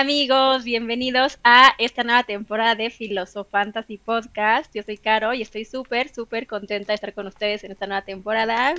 [0.00, 4.74] Amigos, bienvenidos a esta nueva temporada de Filosofantasy Podcast.
[4.74, 8.00] Yo soy Caro y estoy súper, súper contenta de estar con ustedes en esta nueva
[8.00, 8.74] temporada.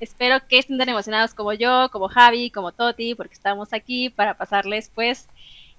[0.00, 4.38] Espero que estén tan emocionados como yo, como Javi, como Toti, porque estamos aquí para
[4.38, 5.28] pasarles pues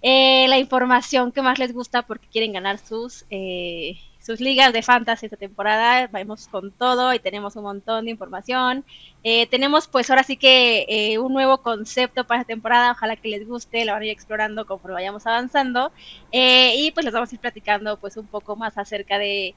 [0.04, 4.82] eh, la información que más les gusta porque quieren ganar sus eh, sus ligas de
[4.82, 6.08] fantasy esta temporada.
[6.12, 8.84] Vamos con todo y tenemos un montón de información.
[9.24, 12.92] Eh, tenemos pues ahora sí que eh, un nuevo concepto para esta temporada.
[12.92, 15.92] Ojalá que les guste, lo van a ir explorando conforme vayamos avanzando.
[16.32, 19.54] Eh, y pues les vamos a ir platicando pues un poco más acerca de,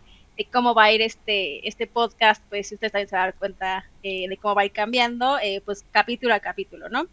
[0.52, 2.44] cómo va a ir este, este podcast.
[2.50, 5.38] Pues si ustedes también se van a dar cuenta de cómo va a ir cambiando,
[5.64, 7.06] pues capítulo a capítulo, ¿no?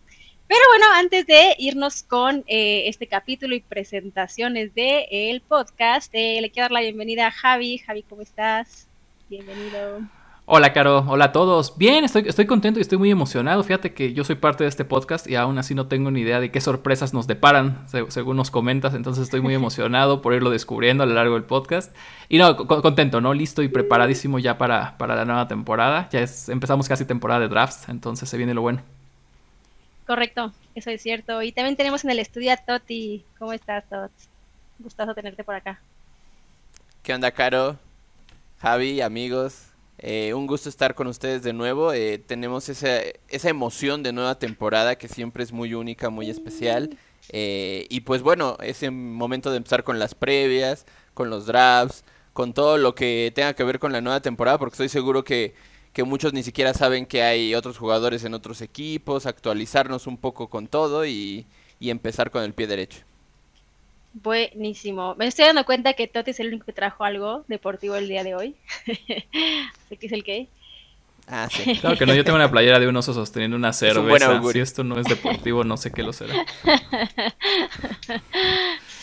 [0.47, 6.39] Pero bueno, antes de irnos con eh, este capítulo y presentaciones del el podcast, eh,
[6.39, 7.79] le quiero dar la bienvenida a Javi.
[7.79, 8.88] Javi, ¿cómo estás?
[9.27, 10.01] Bienvenido.
[10.47, 11.03] Hola, Caro.
[11.07, 11.75] Hola a todos.
[11.75, 13.63] Bien, estoy, estoy contento y estoy muy emocionado.
[13.63, 16.39] Fíjate que yo soy parte de este podcast y aún así no tengo ni idea
[16.39, 18.93] de qué sorpresas nos deparan, según nos comentas.
[18.93, 21.95] Entonces estoy muy emocionado por irlo descubriendo a lo largo del podcast.
[22.29, 23.33] Y no, contento, ¿no?
[23.33, 26.07] Listo y preparadísimo ya para, para la nueva temporada.
[26.11, 28.94] Ya es, empezamos casi temporada de drafts, entonces se viene lo bueno.
[30.05, 31.41] Correcto, eso es cierto.
[31.41, 33.25] Y también tenemos en el estudio a Toti.
[33.39, 34.11] ¿Cómo estás, Tot?
[34.79, 35.79] Gustazo tenerte por acá.
[37.01, 37.77] ¿Qué onda, Caro?
[38.59, 39.67] Javi, amigos.
[39.97, 41.93] Eh, un gusto estar con ustedes de nuevo.
[41.93, 46.97] Eh, tenemos esa, esa emoción de nueva temporada que siempre es muy única, muy especial.
[47.29, 52.03] Eh, y pues bueno, es el momento de empezar con las previas, con los drafts,
[52.33, 55.55] con todo lo que tenga que ver con la nueva temporada, porque estoy seguro que
[55.95, 60.49] que muchos ni siquiera saben que hay otros jugadores en otros equipos, actualizarnos un poco
[60.49, 61.47] con todo y,
[61.79, 63.00] empezar con el pie derecho.
[64.13, 65.16] Buenísimo.
[65.16, 68.25] Me estoy dando cuenta que Toti es el único que trajo algo deportivo el día
[68.25, 68.56] de hoy.
[69.88, 70.47] Sé que es el que.
[71.28, 71.75] Ah, sí.
[71.79, 74.41] Claro que no, yo tengo una playera de un oso sosteniendo una cerveza.
[74.51, 76.33] Si esto no es deportivo, no sé qué lo será.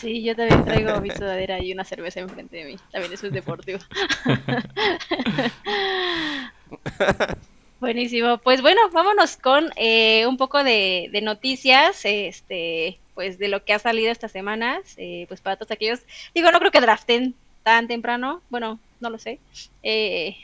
[0.02, 2.76] Sí, yo también traigo mi sudadera y una cerveza enfrente de mí.
[2.90, 3.78] También eso es deportivo.
[7.82, 8.38] Buenísimo.
[8.38, 13.80] Pues bueno, vámonos con eh, un poco de, noticias, este, pues de lo que ha
[13.80, 15.98] salido estas semanas, eh, pues para todos aquellos,
[16.32, 17.34] digo, no creo que draften
[17.64, 19.40] tan temprano, bueno, no lo sé,
[19.82, 20.36] eh,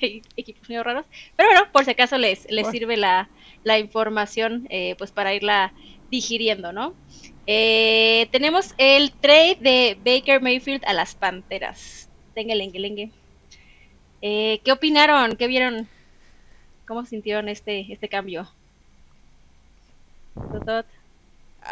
[0.00, 3.28] hay equipos muy raros, pero bueno, por si acaso les, les sirve la,
[3.64, 5.72] la información, pues para irla
[6.12, 6.94] digiriendo, ¿no?
[7.46, 12.08] tenemos el trade de Baker Mayfield a las Panteras.
[12.32, 13.10] Tenga lengue, lengue.
[14.22, 15.36] Eh, ¿Qué opinaron?
[15.36, 15.88] ¿Qué vieron?
[16.86, 18.48] ¿Cómo sintieron este, este cambio?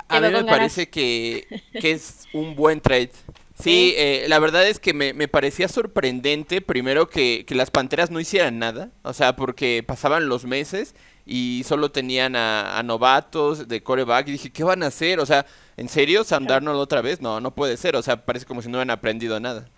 [0.09, 3.11] A, mí me parece que, es un buen trade.
[3.59, 8.59] Sí, eh, la verdad es que me, parecía sorprendente, primero, que, las Panteras no hicieran
[8.59, 10.95] nada, o sea, porque pasaban los meses
[11.25, 15.21] y solo tenían a, novatos de coreback y dije, ¿qué van a hacer?
[15.21, 16.25] O sea, ¿en serio?
[16.25, 17.21] ¿Sam Darnold otra vez?
[17.21, 19.69] No, no puede ser, o sea, parece como si no hubieran aprendido nada.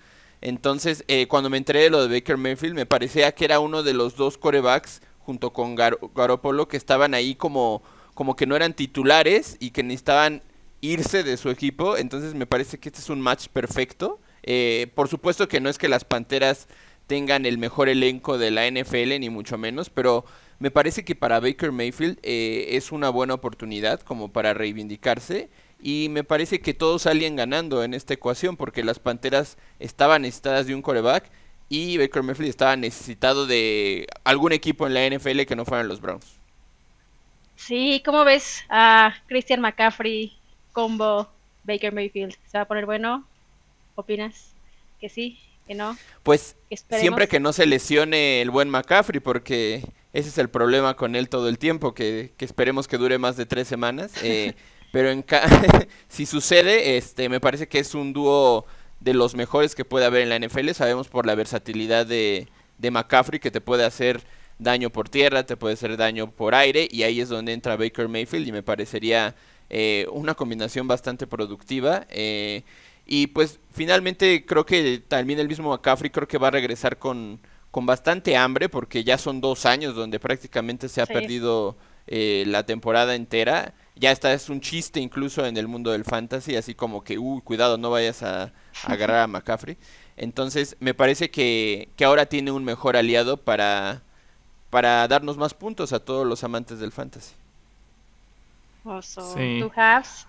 [0.40, 3.82] Entonces, eh, cuando me enteré de lo de Baker Mayfield, me parecía que era uno
[3.82, 7.82] de los dos corebacks junto con Garoppolo que estaban ahí como,
[8.14, 10.42] como que no eran titulares y que necesitaban
[10.80, 11.96] irse de su equipo.
[11.96, 14.20] Entonces, me parece que este es un match perfecto.
[14.42, 16.68] Eh, por supuesto que no es que las Panteras
[17.06, 20.24] tengan el mejor elenco de la NFL, ni mucho menos, pero
[20.58, 25.50] me parece que para Baker Mayfield eh, es una buena oportunidad como para reivindicarse
[25.80, 30.66] y me parece que todos salían ganando en esta ecuación porque las Panteras estaban necesitadas
[30.66, 31.30] de un coreback
[31.68, 36.00] y Baker Mayfield estaba necesitado de algún equipo en la NFL que no fueran los
[36.00, 36.26] Browns.
[37.56, 40.36] Sí, ¿cómo ves a Christian McCaffrey,
[40.72, 41.28] combo
[41.64, 42.34] Baker Mayfield?
[42.46, 43.26] ¿Se va a poner bueno?
[43.94, 44.52] ¿Opinas
[45.00, 45.96] que sí, que no?
[46.22, 46.56] Pues
[46.90, 49.82] siempre que no se lesione el buen McCaffrey porque
[50.12, 53.36] ese es el problema con él todo el tiempo, que, que esperemos que dure más
[53.36, 54.12] de tres semanas.
[54.22, 54.54] Eh,
[54.92, 55.24] pero en
[56.08, 58.66] si sucede, este, me parece que es un dúo
[59.00, 60.70] de los mejores que puede haber en la NFL.
[60.70, 62.48] Sabemos por la versatilidad de,
[62.78, 64.22] de McCaffrey que te puede hacer
[64.58, 68.08] daño por tierra, te puede hacer daño por aire y ahí es donde entra Baker
[68.08, 69.34] Mayfield y me parecería
[69.68, 72.06] eh, una combinación bastante productiva.
[72.10, 72.62] Eh,
[73.06, 77.38] y pues finalmente creo que también el mismo McCaffrey creo que va a regresar con,
[77.70, 82.64] con bastante hambre porque ya son dos años donde prácticamente se ha perdido eh, la
[82.64, 87.02] temporada entera ya está, es un chiste incluso en el mundo del fantasy, así como
[87.02, 88.52] que, uy, cuidado, no vayas a,
[88.84, 89.78] agarrar a McCaffrey.
[90.16, 94.02] Entonces, me parece que, ahora tiene un mejor aliado para,
[94.70, 97.34] para darnos más puntos a todos los amantes del fantasy.
[98.84, 100.28] ¿Tú has?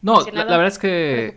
[0.00, 1.34] No, la, verdad es que...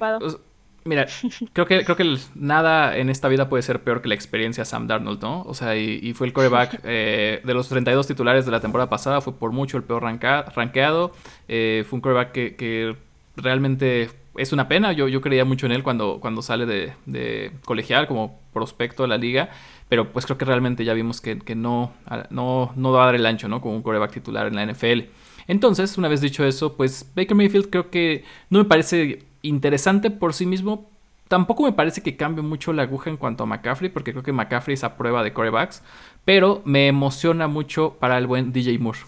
[0.86, 1.08] Mira,
[1.54, 4.88] creo que, creo que nada en esta vida puede ser peor que la experiencia Sam
[4.88, 5.44] Darnold, ¿no?
[5.44, 9.22] O sea, y, fue el coreback eh, de los 32 titulares de la temporada pasada,
[9.22, 11.14] fue por mucho el peor rankeado.
[11.48, 12.96] Eh, fue un coreback que,
[13.36, 14.94] realmente es una pena.
[14.94, 19.08] Yo, yo creía mucho en él cuando, cuando sale de, de colegial como prospecto a
[19.08, 19.50] la liga.
[19.90, 21.94] Pero pues creo que realmente ya vimos que, no,
[22.32, 23.62] no, no va a dar el ancho, ¿no?
[23.62, 25.02] Como un coreback titular en la NFL.
[25.48, 30.34] Entonces, una vez dicho eso, pues Baker Mayfield creo que no me parece interesante por
[30.34, 30.90] sí mismo.
[31.28, 34.31] Tampoco me parece que cambie mucho la aguja en cuanto a McCaffrey, porque creo que
[34.31, 35.84] McCaffrey es a prueba de corebacks.
[36.25, 39.00] Pero me emociona mucho para el buen DJ Moore.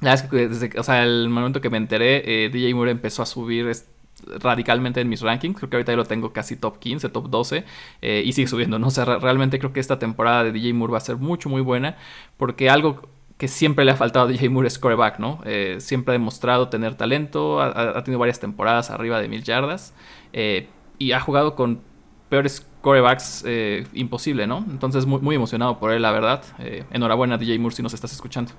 [0.00, 2.90] La verdad es que desde o sea, el momento que me enteré, eh, DJ Moore
[2.90, 3.70] empezó a subir
[4.26, 5.56] radicalmente en mis rankings.
[5.56, 7.64] Creo que ahorita ya lo tengo casi top 15, top 12
[8.02, 8.88] eh, y sigue subiendo, ¿no?
[8.88, 11.60] O sea, realmente creo que esta temporada de DJ Moore va a ser mucho, muy
[11.60, 11.96] buena
[12.36, 13.08] porque algo
[13.44, 15.42] que siempre le ha faltado a DJ Moore es coreback, ¿no?
[15.44, 19.92] Eh, siempre ha demostrado tener talento, ha, tenido varias temporadas arriba de mil yardas
[20.32, 20.68] eh,
[20.98, 21.82] y ha jugado con
[22.30, 23.44] peores corebacks
[23.92, 24.64] imposible, ¿no?
[24.70, 26.42] Entonces muy, muy emocionado por él, la verdad.
[26.90, 28.52] enhorabuena DJ Moore si nos estás escuchando.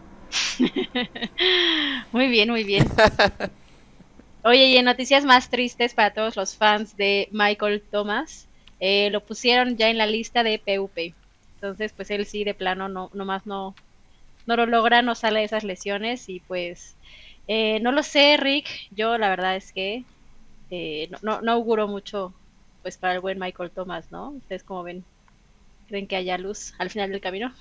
[2.12, 2.88] muy bien, muy bien.
[4.44, 8.48] Oye, y en noticias más tristes para todos los fans de Michael Thomas,
[8.80, 11.16] eh, lo pusieron ya en la lista de PUP.
[11.56, 13.74] Entonces, pues él sí, de plano, no, nomás no,
[14.46, 16.96] no lo logra, no sale de esas lesiones y pues
[17.48, 18.68] eh, no lo sé, Rick.
[18.92, 20.04] Yo la verdad es que
[20.72, 22.34] eh, no, no, no auguro mucho
[22.82, 24.30] pues para el buen Michael Thomas, ¿no?
[24.30, 25.04] Ustedes como ven,
[25.88, 27.52] ¿creen que haya luz al final del camino?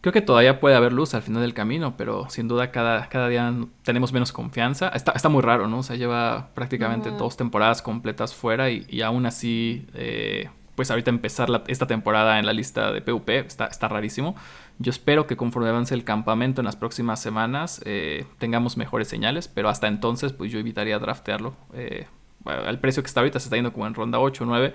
[0.00, 3.28] Creo que todavía puede haber luz al final del camino, pero sin duda cada, cada
[3.28, 3.54] día
[3.84, 4.88] tenemos menos confianza.
[4.88, 5.80] Está, está muy raro, ¿no?
[5.80, 10.48] O sea, lleva prácticamente dos temporadas completas fuera y, aún así, eh,
[10.80, 14.34] pues ahorita empezar esta temporada en la lista de PvP está, está rarísimo.
[14.78, 19.46] Yo espero que conforme avance el campamento en las próximas semanas eh, tengamos mejores señales,
[19.46, 21.54] pero hasta entonces pues yo evitaría draftearlo.
[21.74, 22.06] Eh,
[22.46, 24.72] al precio que está ahorita se está yendo como en ronda 8 o 9.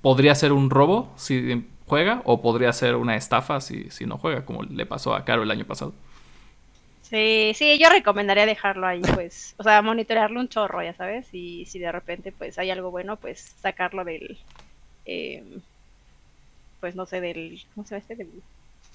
[0.00, 4.44] Podría ser un robo si juega o podría ser una estafa si, si no juega,
[4.44, 5.92] como le pasó a Caro el año pasado.
[7.02, 11.66] Sí, sí, yo recomendaría dejarlo ahí, pues, o sea, monitorearlo un chorro, ya sabes, y
[11.66, 14.38] si de repente, pues, hay algo bueno, pues, sacarlo del,
[15.08, 15.42] eh,
[16.80, 18.14] pues, no sé, del, ¿cómo se llama este?
[18.14, 18.30] Del,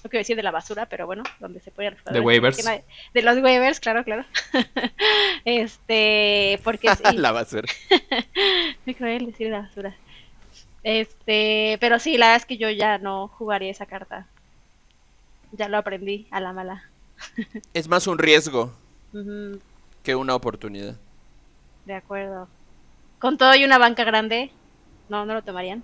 [0.04, 1.96] no quiero decir de la basura, pero bueno, donde se puede...
[2.10, 2.62] De waivers.
[3.14, 4.24] De los waivers, claro, claro.
[5.46, 7.16] este, porque sí.
[7.16, 7.68] la basura.
[8.86, 9.96] Me cruel decir la basura.
[10.82, 14.26] Este, pero sí, la verdad es que yo ya no jugaría esa carta.
[15.52, 16.84] Ya lo aprendí a la mala.
[17.72, 18.74] es más un riesgo
[20.02, 20.96] que una oportunidad.
[21.86, 22.46] De acuerdo.
[23.18, 24.50] Con todo y una banca grande,
[25.08, 25.82] no, no lo tomarían.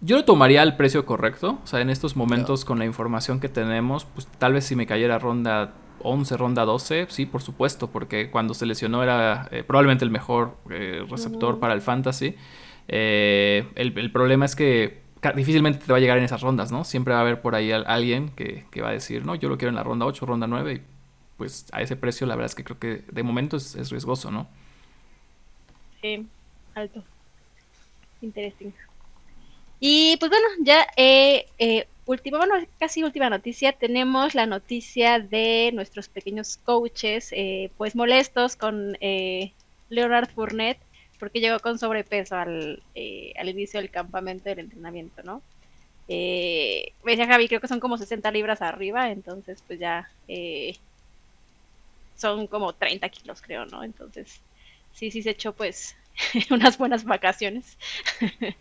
[0.00, 1.58] Yo lo tomaría al precio correcto.
[1.62, 4.86] O sea, en estos momentos, con la información que tenemos, pues tal vez si me
[4.86, 5.72] cayera ronda
[6.02, 10.56] 11, ronda 12, sí, por supuesto, porque cuando se lesionó era eh, probablemente el mejor
[10.70, 12.36] eh, receptor para el fantasy.
[12.88, 15.02] Eh, el, problema es que
[15.34, 16.84] difícilmente te va a llegar en esas rondas, ¿no?
[16.84, 19.70] Siempre va a haber por ahí alguien que, va a decir, no, yo lo quiero
[19.70, 20.82] en la ronda 8, ronda 9, y
[21.36, 24.46] pues a ese precio la verdad es que creo que de momento es, riesgoso, ¿no?
[26.00, 26.26] Sí,
[26.74, 27.02] alto.
[28.22, 28.72] Interesting.
[29.78, 35.70] Y pues bueno, ya eh, eh, última, bueno, casi última noticia, tenemos la noticia de
[35.74, 39.54] nuestros pequeños coaches, eh, pues molestos con eh,
[39.88, 40.80] Leonard Fournette,
[41.18, 45.44] porque llegó con sobrepeso al, eh, al inicio del campamento del entrenamiento, ¿no?
[46.08, 50.08] Me decía Javi, creo que son como 60 libras arriba, entonces pues ya
[52.14, 53.82] son como 30 kilos, creo, ¿no?
[53.84, 54.44] Entonces,
[54.90, 55.94] sí, sí se echó pues
[56.50, 57.76] unas buenas vacaciones.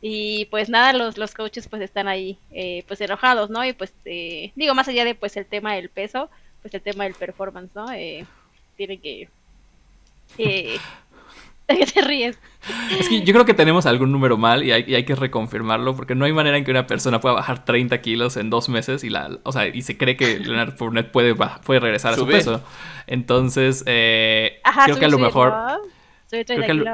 [0.00, 3.64] y pues nada, los, los coaches pues están ahí eh, pues enojados, ¿no?
[3.64, 6.30] Y pues digo, más allá de pues el tema del peso,
[6.60, 7.86] pues el tema del performance, ¿no?
[8.76, 9.28] tiene que
[10.36, 12.38] qué te ríes?
[12.98, 16.24] Es que yo creo que tenemos algún número mal y hay, que reconfirmarlo porque no
[16.24, 19.38] hay manera en que una persona pueda bajar 30 kilos en dos meses y, la,
[19.42, 22.62] o sea, y se cree que Leonard Fournette puede, puede regresar a su peso.
[23.06, 25.54] Entonces, eh, creo que a lo mejor...
[26.32, 26.88] Soy 30 kilos.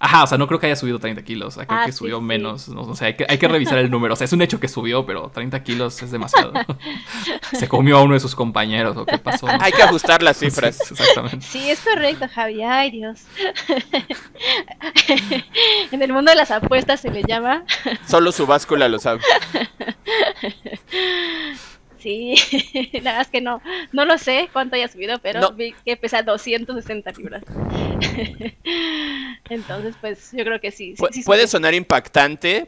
[0.00, 1.54] Ajá, o sea, no creo que haya subido 30 kilos.
[1.54, 2.68] creo ah, que subió menos.
[2.70, 4.14] O sea, hay que, hay que revisar el número.
[4.14, 6.52] O sea, es un hecho que subió, pero 30 kilos es demasiado.
[7.52, 9.46] Se comió a uno de sus compañeros o qué pasó.
[9.46, 10.80] Hay que ajustar las cifras.
[10.90, 11.42] exactamente.
[11.42, 12.64] Sí, es correcto, Javi.
[12.64, 13.26] Ay, Dios.
[15.92, 17.62] en el mundo de las apuestas se le llama.
[18.08, 19.20] Solo su báscula lo sabe.
[22.02, 22.34] Sí,
[22.94, 26.22] la verdad es que no, no lo sé cuánto haya subido, pero vi que pesa
[26.22, 27.44] 260 libras.
[29.48, 30.96] Entonces, pues yo creo que sí.
[31.24, 32.66] puede sonar impactante,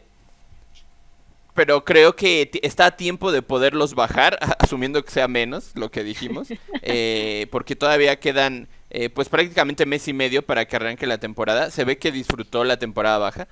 [1.54, 6.04] pero creo que está a tiempo de poderlos bajar, asumiendo que sea menos lo que
[6.04, 6.48] dijimos,
[6.82, 11.72] eh, porque todavía quedan eh, pues prácticamente mes y medio para que arranque la temporada.
[11.72, 13.48] Se ve que disfrutó la temporada baja,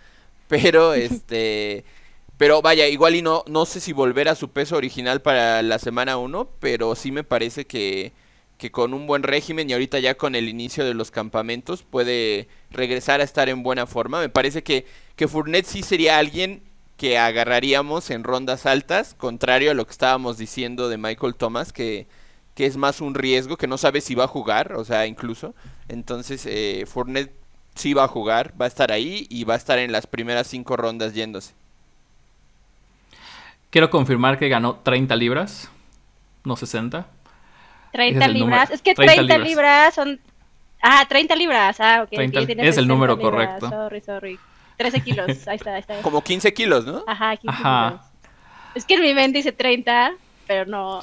[0.47, 1.85] pero este...
[2.43, 5.79] Pero vaya, igual y no, no sé si volver a su peso original para la
[5.79, 8.11] semana 1, pero sí me parece que,
[8.59, 12.49] que con un buen régimen y ahorita ya con el inicio de los campamentos puede
[12.71, 14.19] regresar a estar en buena forma.
[14.19, 16.65] Me parece que, que Fournette sí sería alguien
[16.97, 22.09] que agarraríamos en rondas altas, contrario a lo que estábamos diciendo de Michael Thomas, que,
[22.57, 25.55] que es más un riesgo, que no sabe si va a jugar, o sea, incluso.
[25.87, 27.37] Entonces, eh, Fournette
[27.77, 30.49] sí va a jugar, va a estar ahí y va a estar en las primeras
[30.49, 31.62] cinco rondas yéndose.
[33.73, 35.71] Quiero confirmar que ganó 30 libras,
[36.45, 37.07] no 60.
[37.93, 38.71] 30 libras.
[38.71, 39.95] Es que 30, libras.
[39.95, 40.21] son.
[40.83, 41.81] Ah, 30 libras.
[41.81, 42.13] Ah, ok.
[42.13, 43.71] es el número correcto.
[43.71, 44.39] Sorry, sorry.
[44.77, 45.49] 13 kilos.
[45.49, 46.03] Ahí está, ahí está.
[46.03, 47.03] Como 15 kilos, ¿no?
[47.07, 48.01] Ajá, 15 kilos.
[48.75, 51.03] Es que en mi mente dice 30, pero no,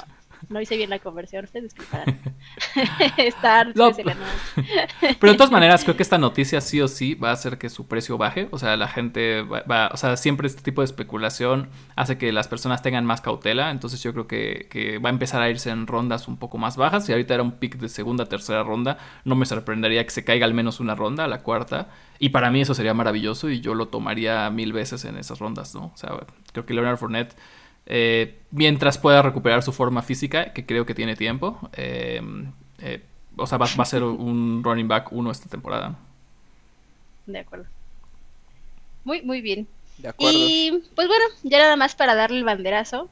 [0.50, 2.18] no hice bien la conversión, ustedes disculparán.
[3.16, 7.56] Estar pero de todas maneras, creo que esta noticia sí o sí va a hacer
[7.56, 8.48] que su precio baje.
[8.50, 12.48] O sea, la gente va, o sea, siempre este tipo de especulación hace que las
[12.48, 13.70] personas tengan más cautela.
[13.70, 16.76] Entonces yo creo que, que, va a empezar a irse en rondas un poco más
[16.76, 17.08] bajas.
[17.08, 18.98] Y ahorita era un pick de segunda, tercera ronda.
[19.24, 21.88] No me sorprendería que se caiga al menos una ronda, la cuarta.
[22.18, 25.76] Y para mí eso sería maravilloso y yo lo tomaría mil veces en esas rondas,
[25.76, 25.92] ¿no?
[25.94, 26.10] O sea,
[26.52, 27.36] creo que Leonard Fournette
[27.92, 31.58] eh, mientras pueda recuperar su forma física, que creo que tiene tiempo.
[31.72, 32.22] Eh,
[32.78, 33.02] eh,
[33.36, 35.98] o sea, va, a ser un running back uno esta temporada.
[37.26, 37.66] De acuerdo.
[39.02, 39.66] Muy, muy bien.
[39.98, 40.38] De acuerdo.
[40.38, 43.10] Y pues bueno, ya nada más para darle el banderazo,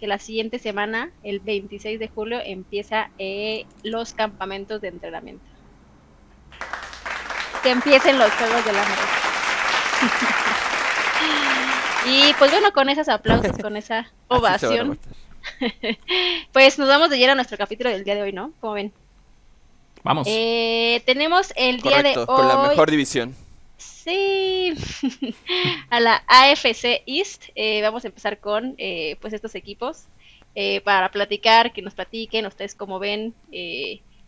[0.00, 3.10] que la siguiente semana, el 26 de julio, empieza
[3.84, 5.44] los campamentos de entrenamiento.
[7.62, 8.82] Que empiecen los Juegos de la
[12.08, 14.98] Y pues bueno, con esos aplausos, con esa ovación,
[16.52, 18.52] pues nos vamos de lleno a nuestro capítulo del día de hoy, ¿no?
[18.60, 18.92] Como ven.
[20.02, 20.26] Vamos.
[20.30, 22.26] Eh, tenemos el día de hoy.
[22.26, 23.34] Con la mejor división.
[23.76, 24.74] Sí,
[25.90, 27.44] a la AFC East.
[27.54, 30.04] Eh, vamos a empezar con eh, pues estos equipos
[30.82, 33.32] para platicar, que nos platiquen ustedes cómo ven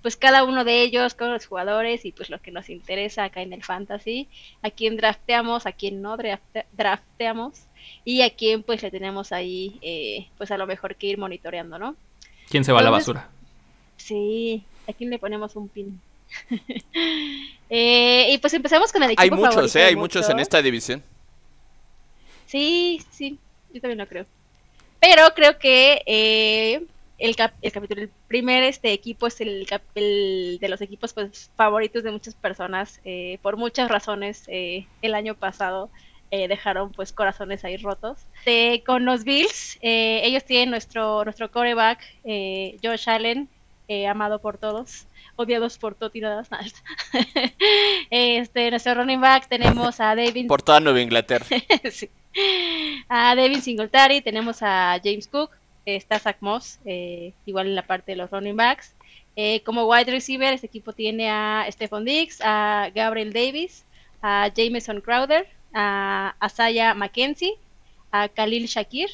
[0.00, 3.42] pues cada uno de ellos, con los jugadores y pues lo que nos interesa acá
[3.42, 4.28] en el fantasy,
[4.62, 6.16] a quién drafteamos, a quién no
[6.72, 7.62] drafteamos
[8.04, 11.78] y a quién pues le tenemos ahí eh, pues a lo mejor que ir monitoreando,
[11.78, 11.96] ¿no?
[12.48, 13.28] ¿Quién se va a la basura?
[13.96, 16.00] Sí, a quién le ponemos un pin.
[17.70, 19.84] eh, y pues empezamos con el equipo Hay muchos, ¿eh?
[19.84, 21.02] Hay muchos en esta división.
[22.46, 23.38] Sí, sí,
[23.72, 24.26] yo también lo creo.
[25.00, 26.82] Pero creo que eh,
[27.20, 32.02] el, el capítulo, el primer este equipo es el, el, de los equipos pues favoritos
[32.02, 35.90] de muchas personas eh, por muchas razones eh, el año pasado
[36.30, 38.18] eh, dejaron pues corazones ahí rotos
[38.86, 42.00] con los Bills ellos tienen nuestro nuestro coreback
[42.82, 43.48] Josh Allen
[44.08, 46.72] amado por todos odiados por todo y nada más
[48.10, 51.46] este nuestro running back tenemos a David por toda Nueva Inglaterra
[51.90, 52.08] sí.
[53.08, 55.50] a David Singletary tenemos a James Cook
[55.96, 58.94] está Zach Moss, eh, igual en la parte de los running backs.
[59.36, 63.84] Eh, como wide receiver, este equipo tiene a Stephon Diggs, a Gabriel Davis,
[64.22, 67.54] a Jameson Crowder, a Asaya McKenzie,
[68.10, 69.10] a Khalil Shakir.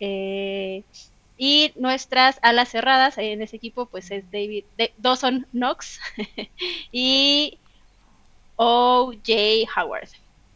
[0.00, 0.82] Eh,
[1.36, 4.64] y nuestras alas cerradas en ese equipo, pues es David
[4.98, 5.98] Dawson Knox
[6.92, 7.58] y
[8.56, 9.32] O.J.
[9.74, 10.10] Howard.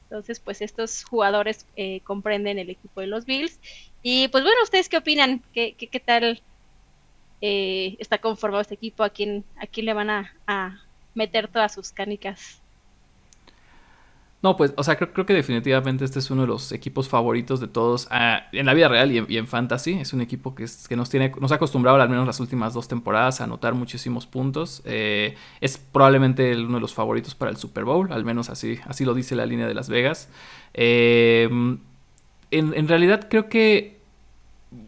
[0.05, 1.67] Entonces, pues estos jugadores
[2.05, 3.59] comprenden el equipo de los Bills
[4.07, 5.43] y pues bueno, ¿ustedes qué opinan?
[5.55, 6.43] ¿Qué, qué, tal
[7.41, 9.03] eh, está conformado este equipo?
[9.03, 10.85] ¿A quién, a le van a,
[11.15, 12.61] meter todas sus canicas?
[14.45, 17.67] No, pues, o sea, creo, que definitivamente este es uno de los equipos favoritos de
[17.67, 19.95] todos ah, en la vida real y en, fantasy.
[19.95, 22.87] Es un equipo que, que, nos tiene, nos ha acostumbrado al menos las últimas dos
[22.87, 24.83] temporadas a anotar muchísimos puntos.
[24.85, 29.07] Eh, es probablemente uno de los favoritos para el Super Bowl, al menos así, así
[29.07, 30.29] lo dice la línea de Las Vegas.
[30.75, 31.49] Eh,
[32.51, 33.95] en, realidad creo que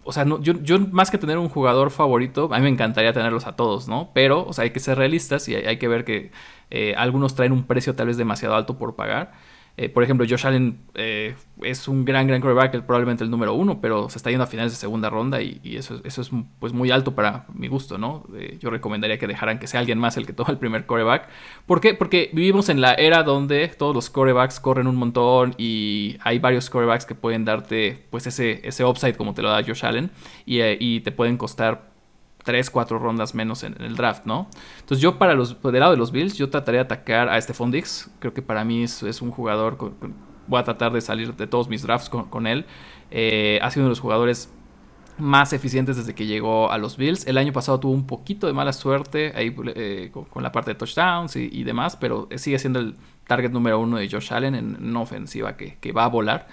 [0.05, 3.47] o sea, yo, yo, más que tener un jugador favorito, a mí me encantaría tenerlos
[3.47, 4.11] a todos, ¿no?
[4.13, 6.31] Pero, o sea, hay que ser realistas y hay, que ver que
[6.71, 9.33] eh, algunos traen un precio tal vez demasiado alto por pagar.
[9.79, 13.79] Eh, por ejemplo, Josh Allen eh, es un gran, gran quarterback, probablemente el número uno,
[13.79, 16.91] pero se está yendo a finales de segunda ronda y, eso, eso es pues, muy
[16.91, 18.27] alto para mi gusto, ¿no?
[18.59, 21.29] Yo recomendaría que dejaran que sea alguien más el que tome el primer quarterback.
[21.67, 21.93] ¿Por qué?
[21.93, 26.71] Porque vivimos en la era donde todos los quarterbacks corren un montón y hay varios
[26.71, 30.11] quarterbacks que pueden darte pues ese, ese upside como te lo da Josh Allen
[30.47, 31.96] y, y te pueden costar
[32.47, 34.49] 3, 4 rondas menos en, el draft, ¿no?
[34.79, 37.73] Entonces yo para los, del lado de los Bills, yo trataría de atacar a Stephon
[37.73, 38.09] Dix.
[38.21, 39.77] Creo que para mí es, un jugador,
[40.47, 42.65] voy a tratar de salir de todos mis drafts con, él.
[43.11, 44.49] Eh, ha sido uno de los jugadores
[45.19, 47.27] más eficientes desde que llegó a los Bills.
[47.27, 50.77] El año pasado tuvo un poquito de mala suerte ahí eh, con, la parte de
[50.77, 52.95] touchdowns y, demás, pero sigue siendo el
[53.27, 56.47] target número uno de Josh Allen en una ofensiva que, va a volar.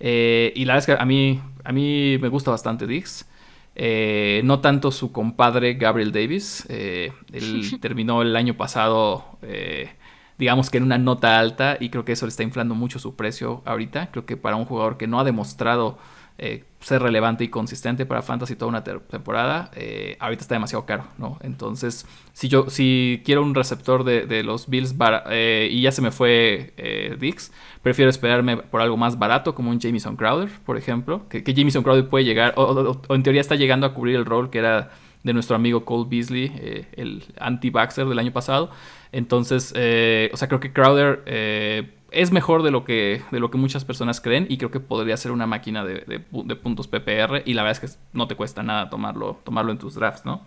[0.00, 3.26] Eh, y la verdad es que a mí, a mí me gusta bastante Dix.
[3.74, 6.66] Eh, no tanto su compadre Gabriel Davis.
[6.68, 9.90] Eh, él terminó el año pasado, eh,
[10.38, 13.16] digamos que en una nota alta, y creo que eso le está inflando mucho su
[13.16, 14.10] precio ahorita.
[14.10, 15.98] Creo que para un jugador que no ha demostrado
[16.38, 21.04] eh, ser relevante y consistente para Fantasy toda una temporada, eh, ahorita está demasiado caro,
[21.18, 21.38] ¿no?
[21.42, 24.94] Entonces, si yo si quiero un receptor de, los Bills
[25.30, 26.72] eh, y ya se me fue
[27.20, 31.54] Dix, prefiero esperarme por algo más barato, como un Jamison Crowder, por ejemplo, que, que
[31.54, 34.90] Jamison Crowder puede llegar, o, en teoría está llegando a cubrir el rol que era
[35.22, 38.70] de nuestro amigo Cole Beasley, el anti-Baxter del año pasado.
[39.12, 43.84] Entonces, o sea, creo que Crowder es mejor de lo, que, de lo que muchas
[43.84, 46.20] personas creen y creo que podría ser una máquina de,
[46.62, 49.94] puntos PPR y la verdad es que no te cuesta nada tomarlo, tomarlo en tus
[49.94, 50.42] drafts, ¿no?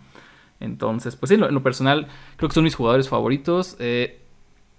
[0.60, 2.06] Entonces, pues sí, en lo, personal
[2.36, 3.76] creo que son mis jugadores favoritos.
[3.80, 4.20] Eh,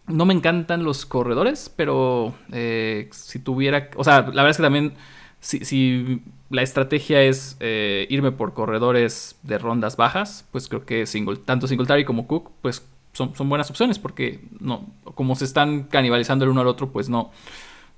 [0.07, 4.63] no me encantan los corredores, pero eh, si tuviera, o sea, la verdad es que
[4.63, 4.93] también
[5.39, 11.37] si, la estrategia es eh, irme por corredores de rondas bajas, pues creo que single,
[11.37, 16.51] tanto Singletary como Cook, pues son, buenas opciones porque no, como se están canibalizando el
[16.51, 17.31] uno al otro, pues no,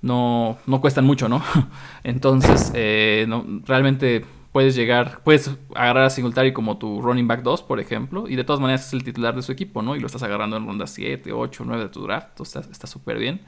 [0.00, 1.42] no, no cuestan mucho, ¿no?
[2.04, 7.62] Entonces, eh, no, realmente puedes llegar, puedes agarrar a Singletary como tu running back 2,
[7.62, 9.96] por ejemplo, y de todas maneras es el titular de su equipo, ¿no?
[9.96, 13.18] Y lo estás agarrando en ronda 7, 8, 9 de tu draft, entonces está súper
[13.18, 13.40] bien.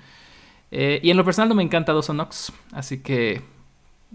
[0.73, 3.43] Eh, y en lo personal no me encanta Dawson Knox, así que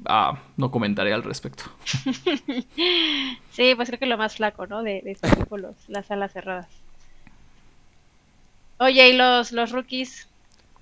[0.06, 1.64] ah, no comentaré al respecto.
[3.50, 4.84] sí, pues creo que lo más flaco, ¿no?
[4.84, 6.85] De, de este los, las alas cerradas.
[8.78, 10.28] Oye, ¿y los, los rookies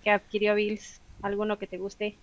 [0.03, 0.99] que adquirió Bills?
[1.21, 2.17] ¿Alguno que te guste?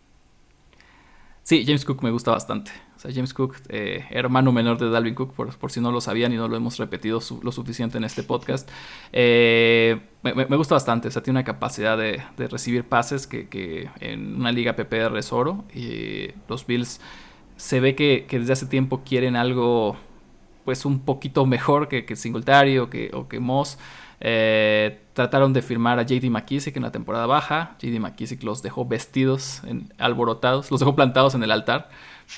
[1.42, 2.70] Sí, James Cook me gusta bastante.
[2.96, 6.32] O sea, James Cook, eh, hermano menor de Dalvin Cook, por, si no lo sabían
[6.32, 8.68] y no lo hemos repetido lo suficiente en este podcast.
[9.12, 11.08] Eh, me, gusta bastante.
[11.08, 15.64] O sea, tiene una capacidad de, recibir pases que, en una liga PPR es oro.
[15.74, 17.00] Y los Bills
[17.56, 19.96] se ve que, desde hace tiempo quieren algo
[20.64, 23.78] pues un poquito mejor que, que Singletary o que, o que Moss.
[24.22, 27.76] Eh, trataron de firmar a JD McKissick en la temporada baja.
[27.80, 29.62] JD McKissick los dejó vestidos,
[29.98, 31.88] alborotados, los dejó plantados en el altar.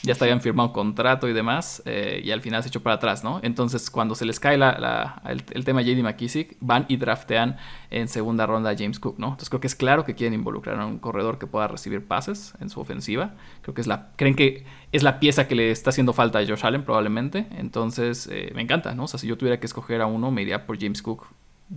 [0.04, 1.82] Ya hasta habían firmado contrato y demás.
[1.84, 3.40] Eh, y al final se echó para atrás, ¿no?
[3.42, 7.56] Entonces, cuando se les cae el, tema JD McKissick, van y draftean
[7.90, 9.26] en segunda ronda a James Cook, ¿no?
[9.26, 12.54] Entonces, creo que es claro que quieren involucrar a un corredor que pueda recibir pases
[12.60, 13.34] en su ofensiva.
[13.60, 14.12] Creo que es la.
[14.16, 17.46] Creen que es la pieza que le está haciendo falta a Josh Allen, probablemente.
[17.50, 19.04] Entonces, eh, me encanta, ¿no?
[19.04, 21.26] O sea, si yo tuviera que escoger a uno, me iría por James Cook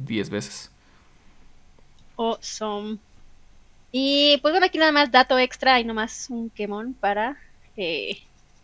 [0.03, 0.71] 10 veces.
[2.17, 2.97] Awesome.
[3.91, 7.37] Y pues bueno, aquí nada más dato extra y nomás un quemón para,
[7.77, 8.17] eh,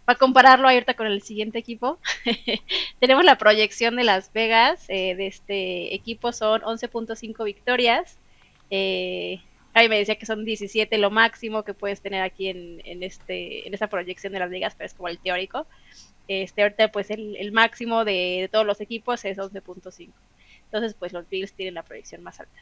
[0.03, 1.99] para compararlo ahorita con el siguiente equipo.
[2.99, 4.85] Tenemos la proyección de Las Vegas.
[4.89, 8.17] Eh, de este equipo son 11.5 victorias.
[8.69, 9.39] Eh,
[9.73, 13.67] ahí me decía que son 17 lo máximo que puedes tener aquí en, en, este,
[13.67, 15.65] en esta proyección de Las Vegas, pero es como el teórico.
[16.27, 20.09] Este, ahorita pues el, máximo de, de todos los equipos es 11.5.
[20.71, 22.57] Entonces, pues los Bills tienen la proyección más alta.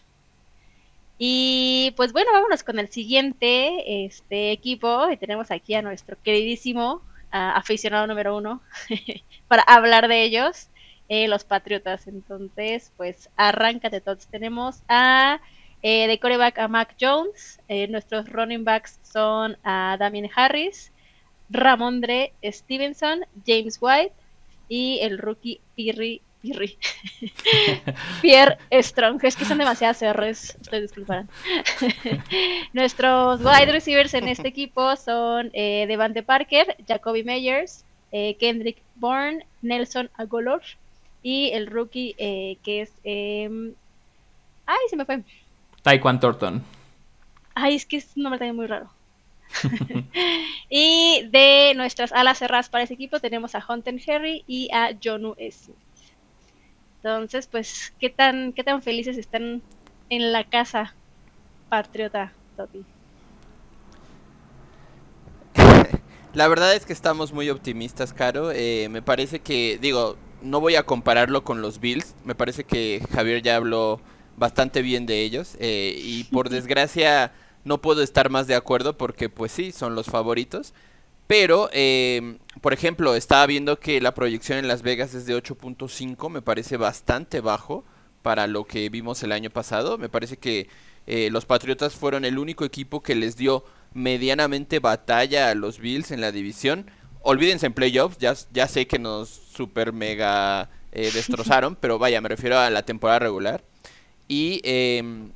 [1.20, 5.12] Y pues bueno, vámonos con el siguiente este equipo.
[5.12, 8.64] Y tenemos aquí a nuestro queridísimo aficionado número uno
[9.48, 10.70] para hablar de ellos,
[11.08, 12.08] eh, los Patriotas.
[12.08, 14.26] Entonces, pues arráncate todos.
[14.26, 15.40] Tenemos a
[15.84, 17.60] eh, de coreback a Mac Jones.
[17.68, 20.92] Eh, nuestros running backs son a Damien Harris,
[21.52, 24.16] Ramondre Stevenson, James White
[24.68, 26.78] y el rookie Pirri Pirri.
[28.22, 29.20] Pierre Strong.
[29.24, 30.58] Es que son demasiadas R's.
[30.62, 31.30] Ustedes disculparán.
[32.74, 39.46] Nuestros wide receivers en este equipo son eh, Devante Parker, Jacoby Meyers, eh, Kendrick Bourne,
[39.62, 40.62] Nelson Agolor
[41.22, 42.92] y el rookie eh, que es.
[43.04, 43.74] Em,
[44.66, 45.22] ay, se me fue.
[45.82, 46.64] Taekwon Thornton.
[47.56, 48.90] Ay, es que es un nombre también muy raro.
[50.70, 55.34] y de nuestras alas cerradas para ese equipo tenemos a Hunter Harry y a Jonu
[55.38, 55.72] S.
[57.02, 59.62] Entonces, pues, ¿qué tan, qué tan felices están
[60.10, 60.94] en la casa
[61.70, 62.84] patriota, Toti?
[66.34, 68.52] La verdad es que estamos muy optimistas, Caro.
[68.52, 72.16] Eh, me parece que, digo, no voy a compararlo con los Bills.
[72.26, 74.02] Me parece que Javier ya habló
[74.36, 75.56] bastante bien de ellos.
[75.60, 77.32] Eh, y por desgracia
[77.64, 80.74] no puedo estar más de acuerdo porque, pues sí, son los favoritos.
[81.30, 86.28] Pero, eh, por ejemplo, estaba viendo que la proyección en Las Vegas es de 8.5,
[86.28, 87.86] me parece bastante bajo
[88.24, 90.00] para lo que vimos el año pasado.
[90.00, 90.68] Me parece que
[91.06, 93.64] eh, los Patriotas fueron el único equipo que les dio
[93.94, 96.90] medianamente batalla a los Bills en la división.
[97.22, 102.30] Olvídense en playoffs, ya, ya sé que nos super mega eh, destrozaron, pero vaya, me
[102.30, 103.64] refiero a la temporada regular.
[104.28, 105.30] Y em,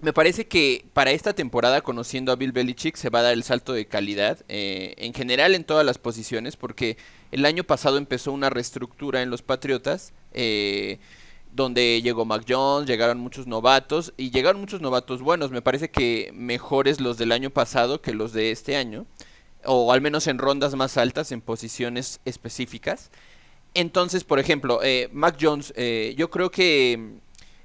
[0.00, 3.42] me parece que para esta temporada, conociendo a Bill Belichick, se va a dar el
[3.42, 6.96] salto de calidad eh, en general en todas las posiciones, porque
[7.32, 10.98] el año pasado empezó una reestructura en los Patriotas, eh,
[11.52, 15.50] donde llegó Mac Jones, llegaron muchos novatos y llegaron muchos novatos buenos.
[15.50, 19.06] Me parece que mejores los del año pasado que los de este año,
[19.64, 23.10] o al menos en rondas más altas, en posiciones específicas.
[23.74, 27.18] Entonces, por ejemplo, eh, Mac Jones, eh, yo creo que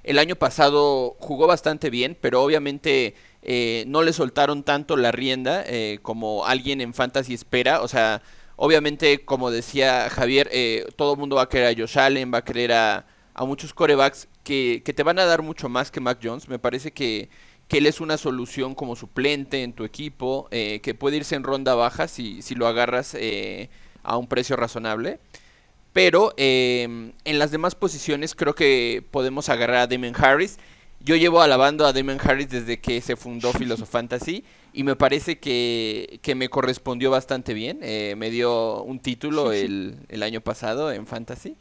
[0.04, 5.64] el año pasado jugó bastante bien, pero obviamente eh, no le soltaron tanto la rienda
[6.02, 7.82] como alguien en fantasy espera.
[7.82, 8.22] O sea,
[8.56, 10.50] obviamente, como decía Javier,
[10.96, 13.06] todo el mundo va a querer a Josh Allen, va a querer a,
[13.40, 16.48] muchos corebacks que, que, te van a dar mucho más que Mac Jones.
[16.48, 17.28] Me parece que,
[17.66, 21.74] que él es una solución como suplente en tu equipo, que puede irse en ronda
[21.74, 23.16] baja si, si lo agarras
[24.04, 25.18] a un precio razonable.
[25.94, 30.58] Pero em, en las demás posiciones creo que podemos agarrar a Damon Harris.
[31.00, 33.52] Yo llevo alabando a Damon Harris desde que se fundó
[33.90, 37.78] Fantasy y me parece que, me correspondió bastante bien.
[37.82, 41.56] Eh, me dio un título el, el año pasado en Fantasy.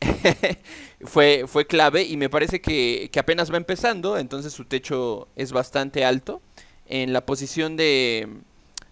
[1.04, 5.52] fue, fue clave y me parece que, que, apenas va empezando, entonces su techo es
[5.52, 6.42] bastante alto.
[6.86, 8.28] En la posición de,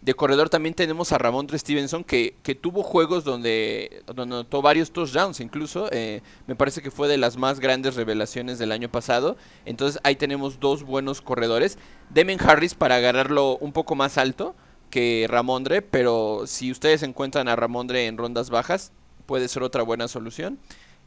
[0.00, 4.92] de corredor también tenemos a Ramón Stevenson que, que tuvo juegos donde, donde anotó varios
[4.92, 5.88] touchdowns incluso.
[5.90, 9.36] Eh, me parece que fue de las más grandes revelaciones del año pasado.
[9.64, 11.78] Entonces ahí tenemos dos buenos corredores.
[12.10, 14.54] Demen Harris para agarrarlo un poco más alto
[14.90, 18.92] que Ramondre, pero si ustedes encuentran a Ramondre en rondas bajas,
[19.26, 20.58] puede ser otra buena solución.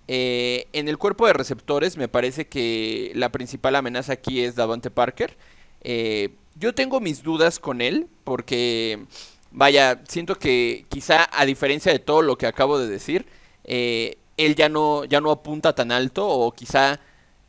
[0.08, 4.91] Eh, en el cuerpo de receptores me parece que la principal amenaza aquí es Davante
[4.91, 5.38] Parker.
[5.84, 9.06] Eh, yo tengo mis dudas con él porque,
[9.50, 13.26] vaya, siento que quizá a diferencia de todo lo que acabo de decir,
[13.63, 17.00] eh, él ya no, ya no apunta tan alto o quizá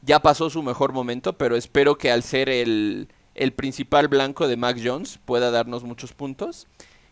[0.01, 4.57] ya pasó su mejor momento, pero espero que al ser el, el principal blanco de
[4.57, 6.67] Mac Jones pueda darnos muchos puntos.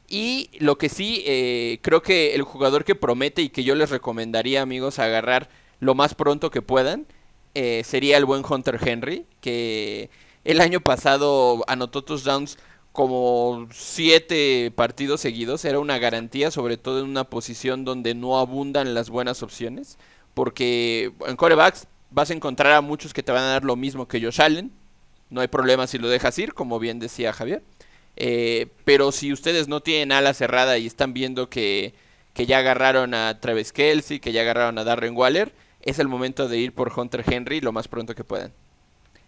[0.09, 3.91] Y lo que sí, eh, creo que el jugador que promete y que yo les
[3.91, 7.07] recomendaría, amigos, agarrar lo más pronto que puedan,
[7.55, 10.09] eh, sería el buen Hunter Henry, que
[10.45, 12.59] el año pasado anotó touchdowns
[12.93, 15.65] como siete partidos seguidos.
[15.65, 19.99] Era una garantía, sobre todo en una posición donde no abundan las buenas opciones.
[20.35, 24.09] Porque en corebacks vas a encontrar a muchos que te van a dar lo mismo
[24.09, 24.73] que Josh Allen.
[25.29, 27.63] No hay problema si lo dejas ir, como bien decía Javier.
[28.17, 31.95] Eh, pero si ustedes no tienen ala cerrada y están viendo que,
[32.35, 36.49] que ya agarraron a Travis Kelsey, que ya agarraron a Darren Waller, es el momento
[36.49, 38.53] de ir por Hunter Henry lo más pronto que puedan.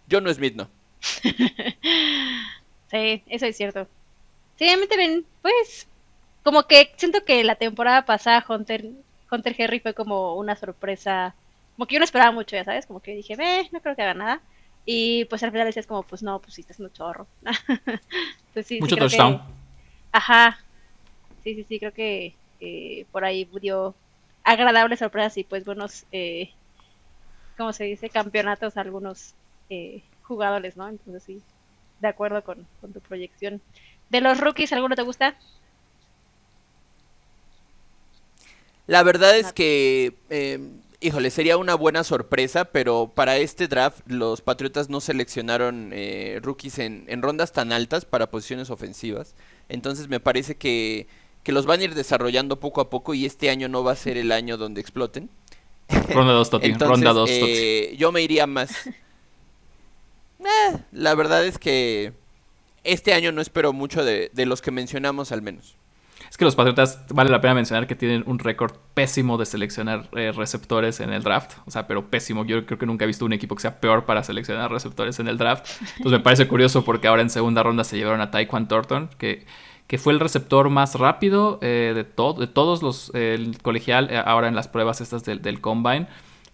[0.09, 0.69] No Smith no.
[2.91, 3.87] sí, eso es cierto.
[4.57, 5.87] Sí, a mí también, pues,
[6.43, 8.89] como que siento que la temporada pasada Hunter,
[9.31, 11.35] Hunter Henry fue como una sorpresa,
[11.75, 14.01] como que yo no esperaba mucho, ya sabes, como que dije, ve, no creo que
[14.01, 14.41] haga nada.
[14.85, 17.25] Y pues al final decías como, pues no, pues sí, está haciendo chorro.
[18.53, 19.41] pues, sí, Mucho touchdown.
[20.11, 20.59] Ajá.
[21.43, 22.35] Sí, sí, sí, creo que
[23.11, 23.95] por ahí dio
[24.43, 26.51] agradables sorpresas y pues buenos, eh,
[27.57, 28.09] ¿cómo se dice?
[28.09, 29.33] Campeonatos algunos
[29.69, 30.87] eh, jugadores, ¿no?
[30.87, 31.41] Entonces sí,
[31.99, 33.61] de acuerdo con, tu proyección.
[34.09, 35.35] ¿De los rookies alguno te gusta?
[38.85, 40.59] La verdad es que, eh,
[40.99, 46.79] híjole, sería una buena sorpresa, pero para este draft los Patriotas no seleccionaron eh, rookies
[46.79, 49.35] en, rondas tan altas para posiciones ofensivas.
[49.69, 51.07] Entonces me parece que,
[51.43, 53.95] que, los van a ir desarrollando poco a poco y este año no va a
[53.95, 55.29] ser el año donde exploten.
[56.09, 56.73] Ronda 2, Toti.
[56.79, 58.71] Ronda 2, eh, Yo me iría más,
[60.45, 62.13] Eh, la verdad es que
[62.83, 65.75] este año no espero mucho de, los que mencionamos al menos.
[66.29, 70.09] Es que los Patriotas, vale la pena mencionar que tienen un récord pésimo de seleccionar
[70.13, 71.57] eh, receptores en el draft.
[71.65, 72.43] O sea, pero pésimo.
[72.43, 75.27] Yo creo que nunca he visto un equipo que sea peor para seleccionar receptores en
[75.27, 75.69] el draft.
[75.97, 79.45] Entonces me parece curioso porque ahora en segunda ronda se llevaron a Taekwon Thornton, que,
[79.85, 84.55] que fue el receptor más rápido eh, de, de todos los el colegial ahora en
[84.55, 86.07] las pruebas estas del, del Combine.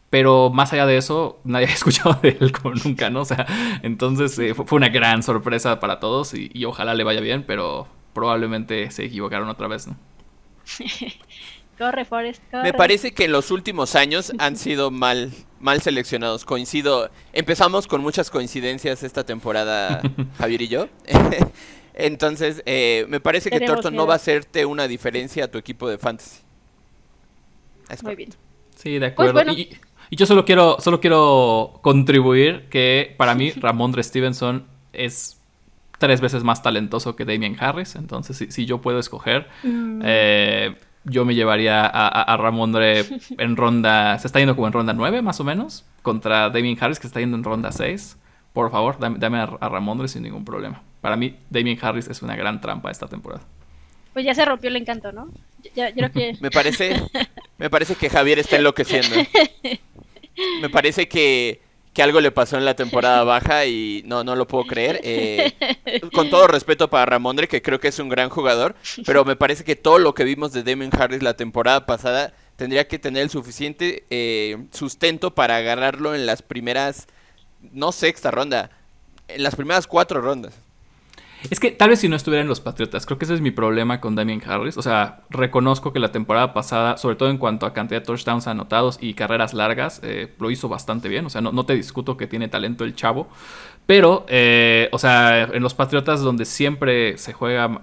[0.09, 3.21] Pero más allá de eso, nadie ha escuchado de él como nunca, ¿no?
[3.21, 3.45] O sea,
[3.83, 8.91] entonces eh, fue una gran sorpresa para todos y, ojalá le vaya bien, pero probablemente
[8.91, 9.95] se equivocaron otra vez, ¿no?
[11.77, 12.63] corre, Forrest, corre.
[12.63, 16.43] Me parece que en los últimos años han sido mal, mal seleccionados.
[16.43, 20.01] Coincido, empezamos con muchas coincidencias esta temporada,
[20.37, 20.89] Javier y yo.
[21.93, 25.89] Entonces, eh, me parece que Torto no va a hacerte una diferencia a tu equipo
[25.89, 26.41] de fantasy.
[28.03, 28.29] Muy bien.
[28.75, 29.51] Sí, de pues acuerdo.
[29.51, 29.77] Y
[30.15, 35.39] yo solo quiero, solo quiero contribuir que para mí Ramondre Stevenson es
[35.99, 37.95] tres veces más talentoso que Damien Harris.
[37.95, 40.01] Entonces, si, yo puedo escoger, mm.
[40.03, 43.05] eh, yo me llevaría a, Ramondre
[43.37, 44.17] en ronda.
[44.17, 45.85] Se está yendo como en ronda 9, más o menos.
[46.01, 48.17] Contra Damien Harris, que está yendo en ronda 6.
[48.53, 50.81] por favor, dame, a, Ramondre sin ningún problema.
[51.01, 53.43] Para mí, Damien Harris es una gran trampa esta temporada.
[54.13, 55.29] Pues ya se rompió el encanto, ¿no?
[56.41, 57.03] me parece,
[57.59, 59.15] me parece que Javier está enloqueciendo.
[60.61, 61.59] Me parece que,
[61.99, 65.01] algo le pasó en la temporada baja y no, no lo puedo creer.
[65.03, 65.51] Eh,
[66.13, 68.73] con todo respeto para Ramondre, que creo que es un gran jugador,
[69.05, 72.87] pero me parece que todo lo que vimos de Damien Harris la temporada pasada tendría
[72.87, 77.07] que tener el suficiente eh, sustento para agarrarlo en las primeras,
[77.73, 78.71] no sexta ronda,
[79.27, 80.53] en las primeras cuatro rondas.
[81.49, 83.51] Es que tal vez si no estuviera en los Patriotas, creo que ese es mi
[83.51, 84.77] problema con Damien Harris.
[84.77, 88.47] O sea, reconozco que la temporada pasada, sobre todo en cuanto a cantidad de touchdowns
[88.47, 91.25] anotados y carreras largas, eh, lo hizo bastante bien.
[91.25, 93.29] O sea, no, te discuto que tiene talento el chavo.
[93.85, 97.79] Pero, eh, o sea, en los Patriotas donde siempre se juega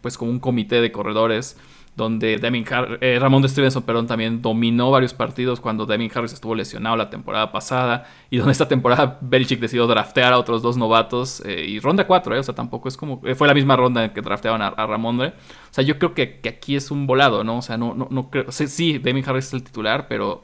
[0.00, 1.56] pues como un comité de corredores
[2.00, 2.64] donde Damien
[3.00, 7.52] eh, Ramón Stevenson perdón, también dominó varios partidos cuando Damien Harris estuvo lesionado la temporada
[7.52, 12.06] pasada y donde esta temporada Belichick decidió draftear a otros dos novatos eh, y ronda
[12.06, 14.70] 4, eh, o sea, tampoco es como, fue la misma ronda en que drafteaban a,
[14.70, 15.32] Ramón O
[15.70, 17.58] sea, yo creo que, aquí es un volado, ¿no?
[17.58, 20.42] O sea, no, no, no creo, sí, Damien Harris es el titular, pero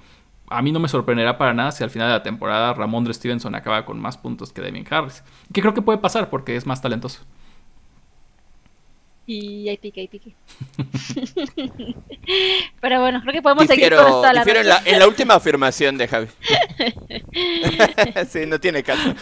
[0.49, 3.15] a mí no me sorprenderá para nada si al final de la temporada Ramón de
[3.15, 5.25] Stevenson acaba con más puntos que Damien Harris.
[5.53, 7.23] Que creo que puede pasar porque es más talentoso.
[9.29, 10.35] Y ahí pique, ahí pique.
[12.81, 15.99] Pero bueno, creo que podemos seguir con esto la en la, en la última afirmación
[15.99, 16.29] de Javi.
[18.29, 19.15] sí, no tiene caso.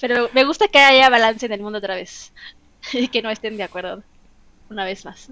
[0.00, 2.32] Pero me gusta que haya balance en el mundo otra vez.
[2.92, 4.02] Y que no estén de acuerdo
[4.68, 5.30] una vez más.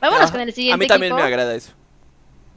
[0.00, 0.74] Vámonos con el siguiente.
[0.74, 1.72] A mí también me agrada eso.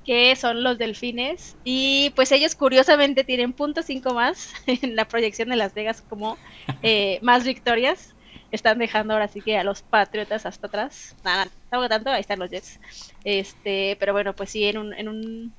[0.05, 1.57] Que son los delfines.
[1.65, 6.37] Y pues ellos curiosamente tienen punto .5 más en la proyección de Las Vegas como
[6.81, 8.15] eh, más victorias
[8.51, 11.15] están dejando ahora sí que a los Patriotas hasta atrás.
[11.23, 12.79] Nada, no tanto, ahí están los Jets.
[13.23, 15.53] Este, pero bueno, pues sí, en un, en un,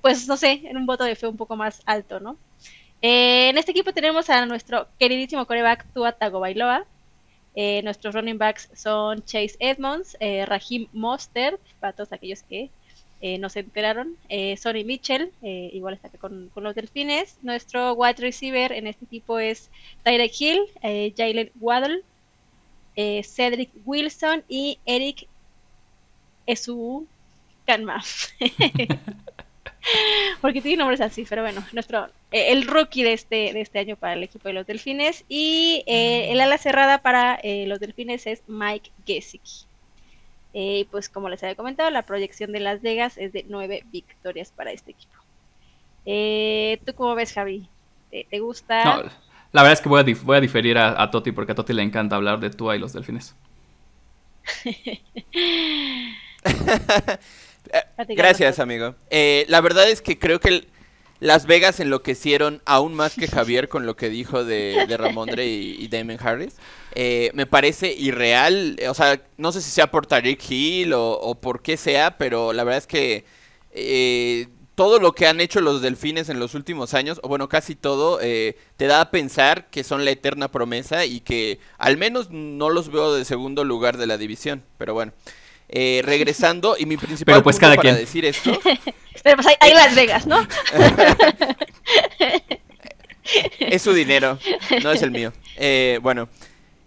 [0.00, 2.36] pues no sé, en un voto de fe un poco más alto, ¿no?
[3.02, 6.86] Eh, en este equipo tenemos a nuestro queridísimo coreback Tua Tagovailoa.
[7.56, 12.70] Eh, nuestros running backs son Chase Edmonds, eh, Raheem Mostert, para todos aquellos que
[13.20, 14.16] eh, no enteraron.
[14.28, 17.38] Eh, Sonny Mitchell, igual está con, con, los delfines.
[17.42, 19.70] Nuestro wide receiver en este equipo es
[20.04, 20.60] Tyrek Hill,
[21.16, 22.02] Jalen Waddle,
[23.02, 25.26] eh, Cedric Wilson y Eric
[26.44, 27.06] Esu
[27.64, 28.04] Canma.
[30.42, 33.96] Porque tiene nombres así, pero bueno, nuestro eh, el rookie de este, de este año
[33.96, 35.24] para el equipo de los Delfines.
[35.30, 39.64] Y eh, el ala cerrada para los Delfines es Mike Gesicki.
[40.52, 44.52] Y pues como les había comentado, la proyección de Las Vegas es de nueve victorias
[44.54, 45.16] para este equipo.
[46.84, 47.66] ¿Tú cómo ves, Javi?
[48.10, 49.10] ¿Te, gusta?
[49.52, 51.72] La verdad es que voy a, voy a diferir a, a, Toti porque a Toti
[51.72, 53.34] le encanta hablar de Tua y los delfines.
[58.08, 58.94] Gracias, amigo.
[59.10, 60.66] Eh, la verdad es que creo que
[61.20, 65.76] Las Vegas enloquecieron aún más que Javier con lo que dijo de, de Ramondre y,
[65.78, 66.56] y, Damon Harris.
[66.94, 68.78] Eh, me parece irreal.
[68.88, 72.64] O sea, no sé si sea por Tariq Hill o, por qué sea, pero la
[72.64, 73.24] verdad es que
[73.72, 74.48] eh,
[74.80, 78.18] todo lo que han hecho los delfines en los últimos años, o bueno, casi todo,
[78.22, 82.70] eh, te da a pensar que son la eterna promesa y que al menos no
[82.70, 84.62] los veo de segundo lugar de la división.
[84.78, 85.12] Pero bueno,
[85.68, 87.96] eh, regresando, y mi principal Pero pues cada para quien.
[87.96, 88.58] decir esto.
[89.22, 90.48] Pero pues hay, Las Vegas, ¿no?
[93.58, 94.38] es su dinero,
[94.82, 95.34] no es el mío.
[95.58, 96.30] Eh, bueno.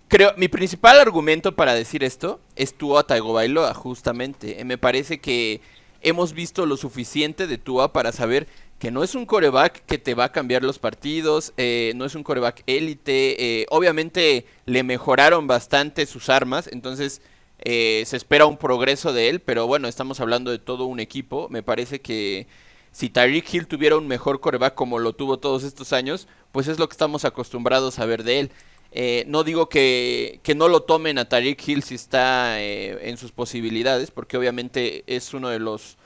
[0.08, 4.64] Creo, mi principal argumento para decir esto es tu Taigo Bailoa, justamente.
[4.64, 5.62] me parece que
[6.04, 8.48] hemos visto lo suficiente de Tua para saber
[8.80, 12.16] que no es un coreback que te va a cambiar los partidos, eh, no es
[12.16, 17.22] un coreback élite, eh, obviamente le mejoraron bastante sus armas, entonces
[17.60, 21.48] eh, se espera un progreso de él, pero bueno, estamos hablando de todo un equipo,
[21.50, 22.46] me parece que
[22.92, 26.78] si Tyreek Hill tuviera un mejor coreback como lo tuvo todos estos años, pues es
[26.78, 28.52] lo que estamos acostumbrados a ver de él.
[28.96, 33.32] Eh, no digo que, no lo tomen a Tariq Hill si está eh, en sus
[33.32, 35.98] posibilidades, porque obviamente es uno de los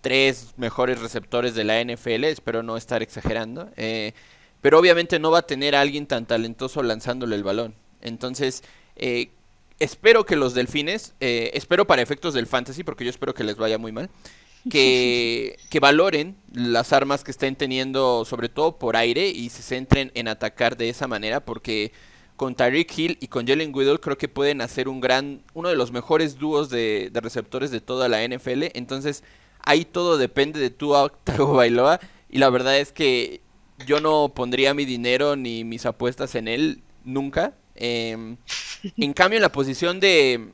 [0.00, 3.68] tres mejores receptores de la NFL, espero no estar exagerando.
[3.76, 4.12] Eh,
[4.60, 7.74] pero obviamente no va a tener a alguien tan talentoso lanzándole el balón.
[8.00, 8.62] Entonces,
[9.80, 13.78] espero que los delfines, espero para efectos del fantasy, porque yo espero que les vaya
[13.78, 14.08] muy mal,
[14.70, 20.10] que, que, valoren las armas que estén teniendo, sobre todo por aire, y se centren
[20.14, 21.92] en atacar de esa manera, porque
[22.36, 25.76] con Tyreek Hill y con Jalen Waddle creo que pueden hacer un gran, uno de
[25.76, 28.64] los mejores dúos de, receptores de toda la NFL.
[28.74, 29.24] Entonces
[29.62, 30.90] ahí todo depende de tu
[31.54, 33.40] Bailoa y la verdad es que
[33.86, 37.54] yo no pondría mi dinero ni mis apuestas en él nunca.
[37.74, 38.36] Em,
[38.96, 40.52] en cambio en la posición de,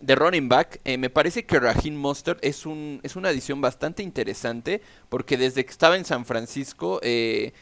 [0.00, 4.02] de running back, eh, me parece que Raheem Mostert es, un, es una adición bastante
[4.02, 6.98] interesante porque desde que estaba en San Francisco...
[7.02, 7.52] Eh,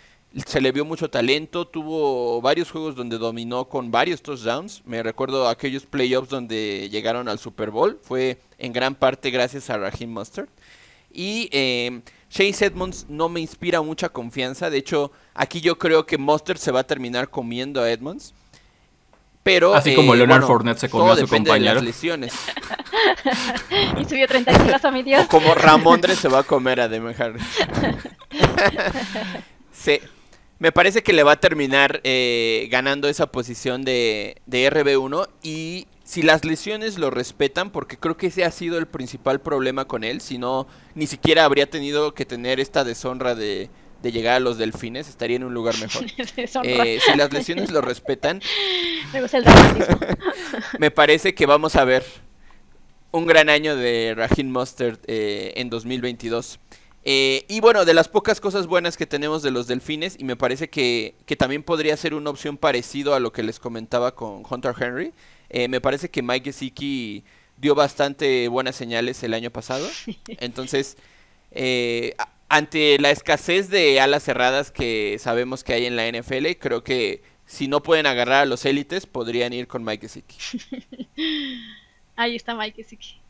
[0.47, 4.83] se le vio mucho talento, tuvo varios juegos donde dominó con varios touchdowns.
[4.85, 7.99] Me recuerdo aquellos playoffs donde llegaron al Super Bowl.
[8.03, 10.49] Fue en gran parte gracias a Raheem Mustard.
[11.13, 14.71] Y eh, Chase Edmonds no me inspira mucha confianza.
[14.71, 18.35] De hecho, aquí yo creo que Mustard se va a terminar comiendo a Edmonds.
[19.43, 21.71] Pero, Así como eh, Leonard Fournette se comió a su compañero.
[21.71, 22.35] De las lesiones.
[23.99, 25.27] y subió 30 kilos a mi Dios.
[25.29, 27.43] como Ramondre se va a comer a Demi Harris.
[30.59, 35.87] Me parece que le va a terminar eh, ganando esa posición de, de RB1 y
[36.03, 40.05] si las lesiones lo respetan, porque creo que ese ha sido el principal problema con
[40.05, 43.71] él, si no, ni siquiera habría tenido que tener esta deshonra de,
[44.03, 46.07] de llegar a los delfines, estaría en un lugar mejor.
[46.65, 48.41] eh, si las lesiones lo respetan,
[49.13, 49.29] me, el
[50.79, 52.05] me parece que vamos a ver
[53.11, 56.61] un gran año de Raheem Mustard eh, en 2022.
[57.05, 60.37] Eh, y bueno, de las pocas cosas buenas que tenemos de los delfines, y me
[60.37, 64.75] parece que, también podría ser una opción parecido a lo que les comentaba con Hunter
[64.79, 65.13] Henry,
[65.49, 67.25] eh, me parece que Mike Gesicki
[67.57, 69.89] dio bastante buenas señales el año pasado.
[70.39, 70.97] Entonces,
[71.53, 72.15] eh,
[72.49, 77.23] ante la escasez de alas cerradas que sabemos que hay en la NFL, creo que
[77.47, 80.37] si no pueden agarrar a los élites, podrían ir con Mike Gesicki.
[82.17, 83.21] Ahí está Mike Gesicki.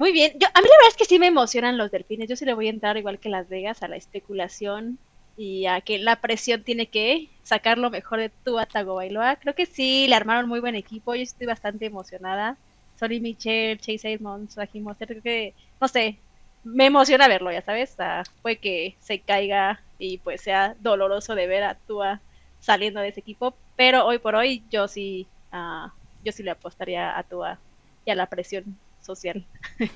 [0.00, 0.32] Muy bien.
[0.40, 2.26] Yo, a mí la verdad es que sí me emocionan los delfines.
[2.26, 4.98] Yo sí le voy a entrar igual que Las Vegas a la especulación
[5.36, 9.36] y a que la presión tiene que sacar lo mejor de Tua Tagovailoa.
[9.36, 11.14] Creo que sí, le armaron muy buen equipo.
[11.14, 12.56] Yo estoy bastante emocionada.
[12.98, 16.16] Sonny Michel, Chase Edmonds, Raheem creo que, no sé,
[16.64, 17.94] me emociona verlo, ya sabes.
[18.40, 22.22] fue que se caiga y pues sea doloroso de ver a Tua
[22.58, 23.54] saliendo de ese equipo.
[23.76, 25.90] Pero hoy por hoy yo sí, uh,
[26.24, 27.58] yo sí le apostaría a Tua
[28.06, 29.44] y a la presión social.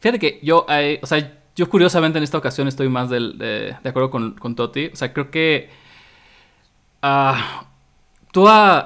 [0.00, 4.10] Fíjate que yo, eh, o sea, yo curiosamente en esta ocasión estoy más de, acuerdo
[4.10, 4.86] con, con, Toti.
[4.86, 5.68] O sea, creo que
[7.02, 7.34] uh,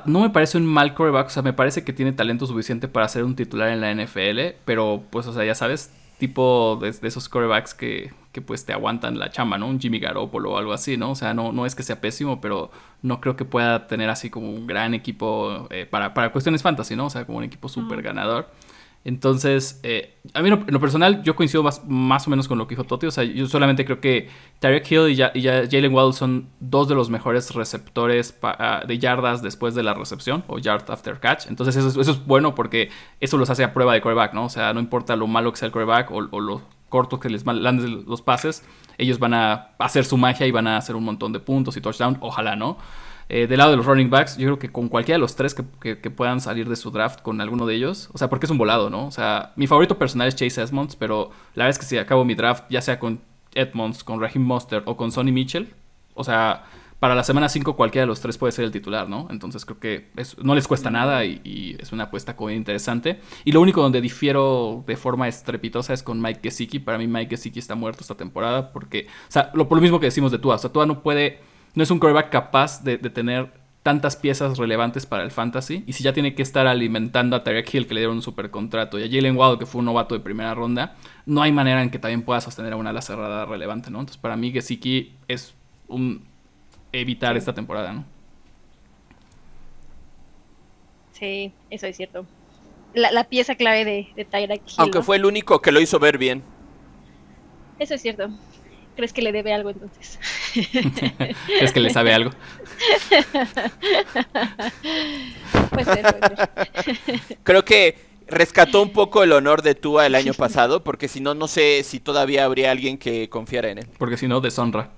[0.07, 1.29] no me parece un mal coreback.
[1.29, 4.57] O sea, me parece que tiene talento suficiente para ser un titular en la NFL.
[4.65, 9.19] Pero, pues, o sea, ya sabes, tipo de, esos corebacks que, que, pues te aguantan
[9.19, 9.67] la chamba, ¿no?
[9.67, 11.11] Un Jimmy Garoppolo o algo así, ¿no?
[11.11, 12.71] O sea, no, no es que sea pésimo, pero
[13.03, 16.97] no creo que pueda tener así como un gran equipo eh, para, para, cuestiones fantasy,
[16.97, 17.07] ¿no?
[17.07, 18.49] O sea, como un equipo súper ganador.
[19.05, 22.67] Entonces, eh, a mí en lo personal, yo coincido más, más, o menos con lo
[22.67, 23.07] que dijo Toti.
[23.07, 27.11] O sea, yo solamente creo que Tarek Hill y, Jalen Waddle son dos de los
[27.11, 31.47] mejores receptores ah, de yardas después de la recepción o yard after catch.
[31.49, 32.91] Entonces, eso, eso, es bueno porque
[33.21, 34.47] eso los hace a prueba de coreback, ¿no?
[34.47, 37.29] O sea, no importa lo malo que sea el coreback o, o lo corto que
[37.29, 38.65] les manden los pases,
[38.99, 41.81] ellos van a hacer su magia y van a hacer un montón de puntos y
[41.81, 42.17] touchdown.
[42.21, 42.79] Ojalá, ¿no?
[43.29, 45.55] Eh, del lado de los running backs, yo creo que con cualquiera de los tres
[45.55, 48.59] que, puedan salir de su draft con alguno de ellos, o sea, porque es un
[48.59, 49.07] volado, ¿no?
[49.07, 52.25] O sea, mi favorito personal es Chase Edmonds, pero la verdad es que si acabo
[52.25, 53.21] mi draft, ya sea con
[53.55, 55.73] Edmonds, con Raheem Monster o con Sonny Mitchell,
[56.15, 56.65] o sea,
[57.05, 59.29] para la semana 5 cualquiera de los tres puede ser el titular, ¿no?
[59.31, 60.09] Entonces creo que
[60.43, 63.21] no les cuesta nada y, es una apuesta interesante.
[63.45, 66.79] Y lo único donde difiero de forma estrepitosa es con Mike Gesicki.
[66.79, 70.01] Para mí Mike Gesicki está muerto esta temporada porque, o sea, lo, por lo mismo
[70.01, 71.41] que decimos de Tua, o sea, Tua no puede
[71.75, 75.85] no es un coreback capaz de, tener tantas piezas relevantes para el fantasy.
[75.87, 78.51] Y si ya tiene que estar alimentando a Tarek Hill, que le dieron un super
[78.51, 81.83] contrato, y a Jalen Waddle, que fue un novato de primera ronda, no hay manera
[81.83, 84.01] en que también pueda sostener a una ala cerrada relevante, ¿no?
[84.01, 85.55] Entonces, para mí, Gesicki es
[85.89, 86.25] un
[86.93, 88.05] evitar esta temporada, ¿no?
[91.13, 92.27] Sí, eso es cierto.
[92.95, 94.61] La, pieza clave de, de Hill.
[94.79, 96.43] Aunque fue el único que lo hizo ver bien.
[97.79, 98.29] Eso es cierto.
[98.97, 100.19] ¿Crees que le debe algo entonces?
[101.47, 102.31] ¿Crees que le sabe algo?
[105.71, 107.39] puede ser, puede ser.
[107.43, 111.35] Creo que rescató un poco el honor de Tua el año pasado, porque si no,
[111.35, 113.89] no sé si todavía habría alguien que confiara en él.
[113.99, 114.91] Porque si no, deshonra.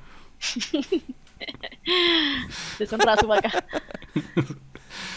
[2.79, 3.67] deshonra a su vaca.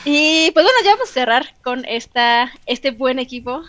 [0.06, 3.64] Y pues bueno, ya vamos a cerrar con esta, este buen equipo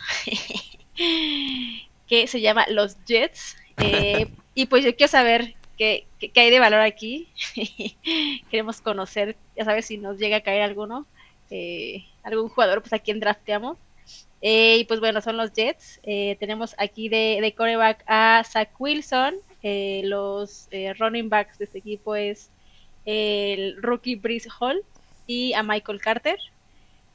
[2.06, 3.56] que se llama los Jets.
[3.78, 7.28] Eh, y pues yo quiero saber qué, hay de valor aquí.
[8.50, 11.06] Queremos conocer, ya sabes, si nos llega a caer alguno,
[11.50, 13.78] eh, algún jugador, pues a quien drafteamos.
[14.42, 16.00] Eh, y pues bueno, son los Jets.
[16.02, 19.36] Eh, tenemos aquí de, de coreback a Zach Wilson.
[19.62, 22.50] los running backs de este equipo es
[23.04, 24.82] el rookie Breeze Hall
[25.26, 26.38] y a Michael Carter.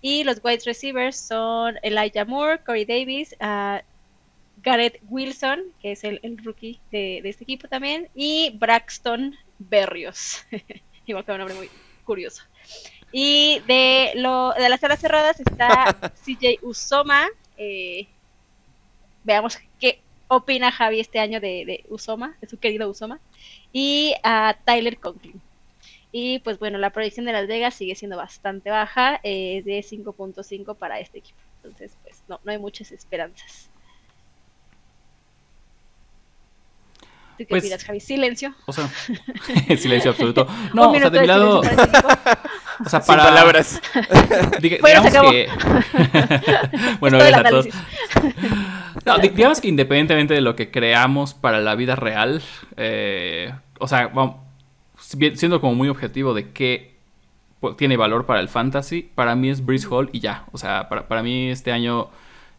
[0.01, 3.79] Y los wide receivers son Elijah Moore, Corey Davis, uh,
[4.65, 10.43] Garrett Wilson, que es el, rookie de, este equipo también, y Braxton Berrios.
[11.05, 11.69] Igual que un nombre muy
[12.03, 12.41] curioso.
[13.11, 15.95] Y de, lo, de las salas cerradas está
[16.25, 17.27] CJ Usoma.
[17.57, 18.07] Eh,
[19.23, 23.19] veamos qué opina Javi este año de, de Usoma, de su querido Usoma,
[23.71, 25.39] y a Tyler Conklin.
[26.11, 30.75] Y pues bueno, la proyección de Las Vegas sigue siendo bastante baja, eh, de 5.5
[30.75, 31.37] para este equipo.
[31.57, 33.69] Entonces, pues no, no hay muchas esperanzas.
[37.37, 37.99] ¿Tú qué pues, opinas, Javi?
[37.99, 38.55] Silencio.
[38.65, 38.87] O sea,
[39.77, 40.47] silencio absoluto.
[40.73, 41.59] No, o sea, de mi lado.
[42.85, 43.23] o sea, para.
[43.23, 43.81] Sin palabras.
[44.61, 45.49] digamos que.
[46.99, 47.67] bueno, gracias a todos.
[49.05, 52.41] No, digamos que independientemente de lo que creamos para la vida real,
[52.77, 54.37] eh, o sea, vamos,
[54.97, 56.95] siendo como muy objetivo de qué
[57.77, 60.45] tiene valor para el fantasy, para mí es Breeze Hall y ya.
[60.51, 62.09] O sea, para, para mí este año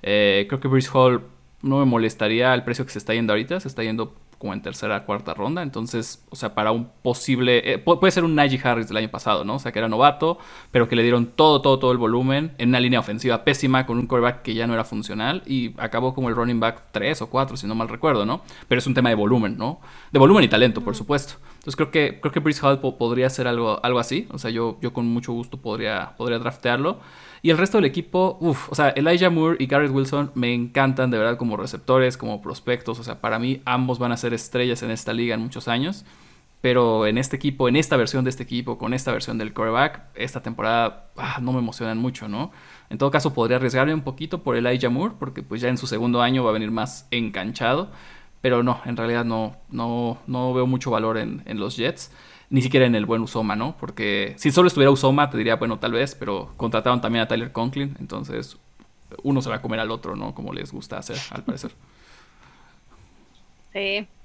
[0.02, 1.22] eh, creo que Breeze Hall
[1.62, 3.60] no me molestaría el precio que se está yendo ahorita.
[3.60, 5.62] Se está yendo como en tercera, cuarta ronda.
[5.62, 7.72] Entonces, o sea, para un posible...
[7.72, 9.57] Eh, puede ser un Najee Harris del año pasado, ¿no?
[9.57, 10.39] O sea, que era novato,
[10.70, 13.99] pero que le dieron todo, todo, todo el volumen en una línea ofensiva pésima con
[13.99, 17.30] un quarterback que ya no era funcional y acabó como el running back 3 o
[17.30, 18.43] 4, si no mal recuerdo, ¿no?
[18.68, 19.80] Pero es un tema de volumen, ¿no?
[20.12, 21.34] De volumen y talento, por supuesto.
[21.55, 24.28] Entonces creo que, creo que Breeze Hall podría ser algo, algo así.
[24.30, 27.01] O sea, yo, yo con mucho gusto podría, podría draftearlo.
[27.43, 31.11] Y el resto del equipo, uff, o sea, Elijah Moore y Garrett Wilson me encantan
[31.11, 32.99] de verdad como receptores, como prospectos.
[32.99, 36.05] O sea, para mí ambos van a ser estrellas en esta liga en muchos años.
[36.62, 40.03] Pero en este equipo, en esta versión de este equipo, con esta versión del quarterback,
[40.14, 42.51] esta temporada ah, no me emocionan mucho, ¿no?
[42.91, 45.87] En todo caso, podría arriesgarme un poquito por Elijah Moore, porque pues ya en su
[45.87, 47.91] segundo año va a venir más enganchado.
[48.41, 52.11] Pero no, en realidad no, no, no veo mucho valor en, en los Jets
[52.51, 53.76] ni siquiera en el buen Usoma, ¿no?
[53.78, 57.53] Porque si solo estuviera Usoma, te diría, bueno, tal vez, pero contrataron también a Tyler
[57.53, 58.57] Conklin, entonces
[59.22, 60.34] uno se va a comer al otro, ¿no?
[60.34, 61.72] Como les gusta hacer, al parecer.
[63.72, 64.07] Sí.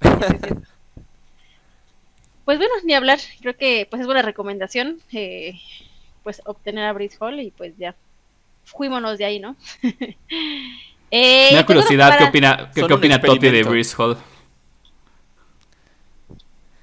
[2.44, 3.18] pues bueno, ni hablar.
[3.40, 5.60] Creo que pues es buena recomendación, eh,
[6.22, 7.94] pues obtener a Brice Hall y pues ya
[8.64, 9.56] fuímonos de ahí, ¿no?
[11.10, 14.16] eh, Me da curiosidad qué opina, qué, opina Toti de Brice Hall.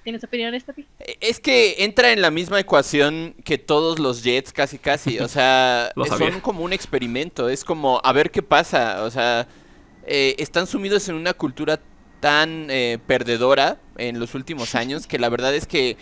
[0.04, 0.88] ¿Tienes opiniones, Tapi?
[1.00, 5.20] Eh, es que entra en la misma ecuación que todos los Jets, casi casi.
[5.20, 7.50] O sea, son como un experimento.
[7.50, 9.04] Es como a ver qué pasa.
[9.04, 9.48] O sea,
[10.06, 11.82] eh, están sumidos en una cultura
[12.22, 15.98] tan eh, perdedora en los últimos años que la verdad es que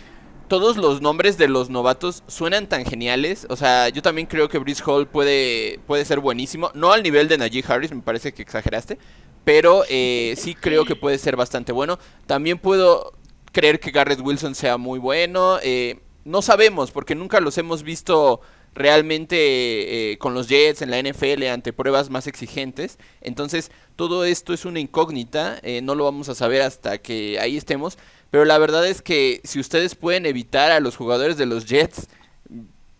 [0.48, 3.46] todos los nombres de los novatos suenan tan geniales.
[3.50, 6.70] O sea, yo también creo que Brice Hall puede, puede ser buenísimo.
[6.72, 8.96] No al nivel de Najee Harris, me parece que exageraste.
[9.44, 11.98] Pero sí creo que puede ser bastante bueno.
[12.26, 13.14] También puedo
[13.52, 15.58] creer que Garrett Wilson sea muy bueno.
[15.62, 18.40] Eh, no sabemos, porque nunca los hemos visto
[18.74, 22.98] realmente eh, con los Jets en la NFL ante pruebas más exigentes.
[23.20, 27.56] Entonces, todo esto es una incógnita, eh, no lo vamos a saber hasta que ahí
[27.56, 27.98] estemos.
[28.30, 32.08] Pero la verdad es que si ustedes pueden evitar a los jugadores de los Jets,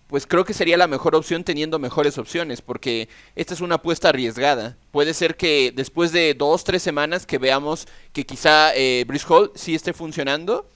[0.08, 4.08] pues creo que sería la mejor opción teniendo mejores opciones, porque esta es una apuesta
[4.08, 4.76] arriesgada.
[4.90, 9.74] Puede ser que después de dos, tres semanas que veamos que quizá eh, Hall sí
[9.74, 10.66] esté funcionando,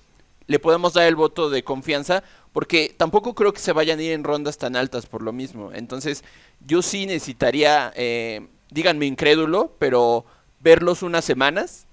[0.47, 2.23] le podemos dar el voto de confianza,
[2.53, 5.73] porque tampoco creo que se vayan a ir en rondas tan altas por lo mismo.
[5.73, 6.25] Entonces,
[6.67, 10.27] yo sí necesitaría, eh, díganme incrédulo, pero
[10.61, 11.87] verlos unas semanas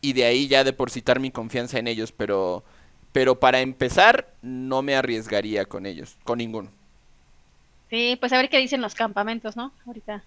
[0.00, 2.64] y de ahí ya depositar mi confianza en ellos, pero...
[3.10, 6.72] Pero para empezar, no me arriesgaría con ellos, con ninguno.
[7.90, 9.72] Sí, pues a ver qué dicen los campamentos, ¿no?
[9.86, 10.22] Ahorita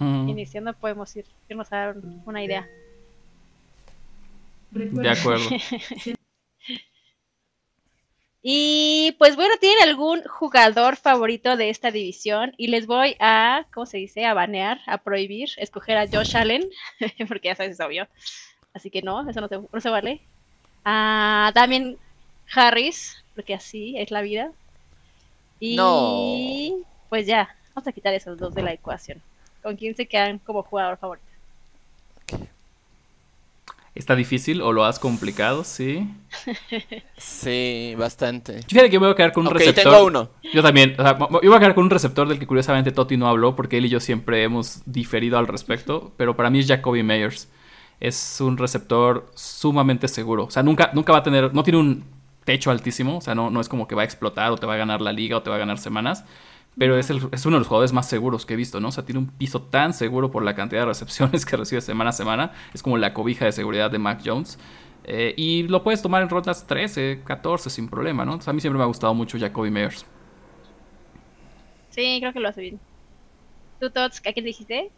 [0.00, 2.68] iniciando podemos ir, irnos a dar una idea.
[4.70, 5.44] De acuerdo.
[8.42, 12.52] y pues bueno, ¿tienen algún jugador favorito de esta división?
[12.56, 14.26] Y les voy a, ¿cómo se dice?
[14.26, 16.68] A banear, a prohibir, escoger a Josh Allen,
[17.28, 18.08] porque ya sabes, es obvio.
[18.72, 20.20] Así que no, eso no se, no se vale.
[20.84, 21.96] A Damien
[22.52, 24.50] Harris, porque así es la vida.
[25.60, 26.74] Y
[27.08, 29.20] pues ya, vamos a quitar esos dos de la ecuación.
[29.62, 31.26] ¿Con quién se quedan como jugador favorito?
[33.94, 35.62] ¿Está difícil o lo has complicado?
[35.62, 36.08] Sí.
[37.16, 38.60] sí, bastante.
[38.62, 39.84] Fíjate que me voy a quedar con un receptor.
[39.84, 40.30] tengo uno.
[40.52, 40.96] Yo también.
[40.98, 43.54] O sea, yo voy a quedar con un receptor del que curiosamente Toti no habló
[43.54, 46.12] porque él y yo siempre hemos diferido al respecto.
[46.16, 47.48] Pero para mí es Jacoby Meyers.
[48.00, 50.46] Es un receptor sumamente seguro.
[50.46, 51.54] O sea, nunca, nunca va a tener.
[51.54, 52.04] No tiene un
[52.44, 54.74] techo altísimo, o sea, no, no es como que va a explotar o te va
[54.74, 56.24] a ganar la liga o te va a ganar semanas,
[56.76, 58.88] pero es, uno de los jugadores más seguros que he visto, ¿no?
[58.88, 62.10] O sea, tiene un piso tan seguro por la cantidad de recepciones que recibe semana
[62.10, 64.58] a semana, es como la cobija de seguridad de Mac Jones.
[65.04, 68.32] Eh, y lo puedes tomar en rondas 13, 14 sin problema, ¿no?
[68.44, 70.06] a mí siempre me ha gustado mucho Jacoby Meyers.
[71.90, 72.80] Sí, creo que lo hace bien.
[73.80, 74.90] ¿Tú, Tots, a quién dijiste?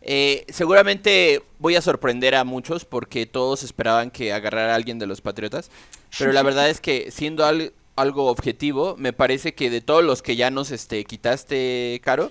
[0.00, 5.06] Eh, seguramente voy a sorprender a muchos porque todos esperaban que agarrara a alguien de
[5.06, 5.70] los Patriotas.
[6.18, 10.36] Pero la verdad es que siendo algo objetivo, me parece que de todos los que
[10.36, 12.30] ya nos este, quitaste, Caro,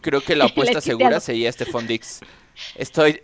[0.00, 2.20] creo que la apuesta segura sería Stephon Dix.
[2.76, 3.20] Estoy.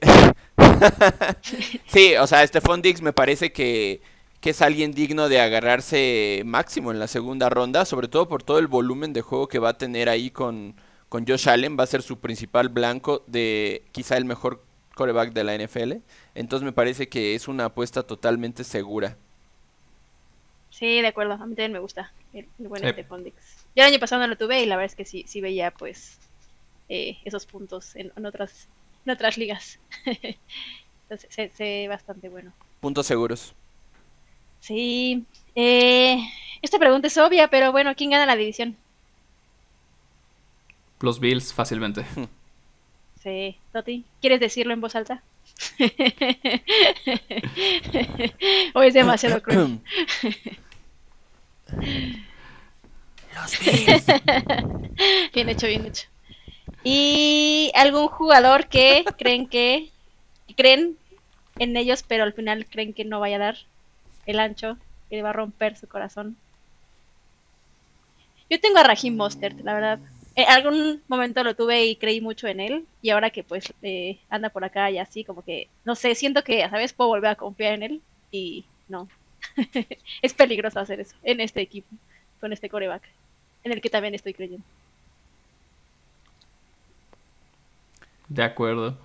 [1.86, 4.02] sí, o sea, Stephon Diggs me parece que,
[4.40, 8.58] que es alguien digno de agarrarse máximo en la segunda ronda, sobre todo por todo
[8.58, 10.74] el volumen de juego que va a tener ahí con,
[11.10, 11.76] con Josh Allen.
[11.78, 15.96] Va a ser su principal blanco de quizá el mejor coreback de la NFL.
[16.34, 19.18] Entonces me parece que es una apuesta totalmente segura.
[20.70, 21.34] Sí, de acuerdo.
[21.34, 22.82] A mí también me gusta el, buen.
[22.82, 22.94] Yo
[23.74, 26.18] el año pasado no lo tuve y la verdad es que sí, sí veía pues
[26.88, 28.68] eh, esos puntos en, otras,
[29.04, 29.78] en otras ligas.
[31.08, 32.52] Entonces, se, ve bastante bueno.
[32.80, 33.52] Puntos seguros.
[34.60, 35.24] Sí.
[35.56, 36.18] Eh,
[36.62, 38.76] esta pregunta es obvia, pero bueno, ¿quién gana la división?
[41.00, 42.04] Los Bills, fácilmente.
[43.22, 43.56] Sí.
[43.72, 45.22] Toti, ¿quieres decirlo en voz alta?
[48.74, 49.80] o es demasiado cruel.
[53.34, 54.06] Los Bills.
[55.34, 56.06] bien hecho, bien hecho.
[56.82, 59.90] ¿Y algún jugador que creen que
[60.56, 60.96] creen
[61.58, 63.58] en ellos, pero al final creen que no vaya a dar
[64.26, 64.78] el ancho,
[65.10, 66.36] que va a romper su corazón?
[68.48, 69.98] Yo tengo a Rahim Mostert, la verdad.
[70.36, 74.18] En algún momento lo tuve y creí mucho en él, y ahora que pues eh,
[74.28, 76.92] anda por acá y así, como que, no sé, siento que, ¿sabes?
[76.92, 78.00] Puedo volver a confiar en él,
[78.30, 79.08] y no.
[80.22, 81.88] es peligroso hacer eso en este equipo,
[82.40, 83.02] con este coreback,
[83.64, 84.64] en el que también estoy creyendo.
[88.30, 88.96] De acuerdo.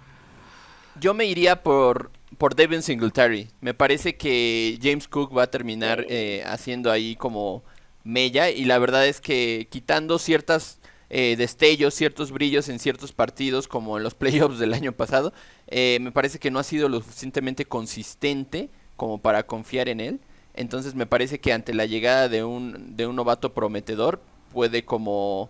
[0.99, 3.49] Yo me iría por, por Devin Singletary.
[3.59, 7.63] Me parece que James Cook va a terminar eh, haciendo ahí como
[8.03, 8.51] mella.
[8.51, 13.97] Y la verdad es que quitando ciertas eh, destellos, ciertos brillos en ciertos partidos, como
[13.97, 15.33] en los playoffs del año pasado,
[15.67, 20.19] eh, me parece que no ha sido lo suficientemente consistente como para confiar en él.
[20.53, 24.21] Entonces me parece que ante la llegada de un, de un novato prometedor
[24.53, 25.49] puede como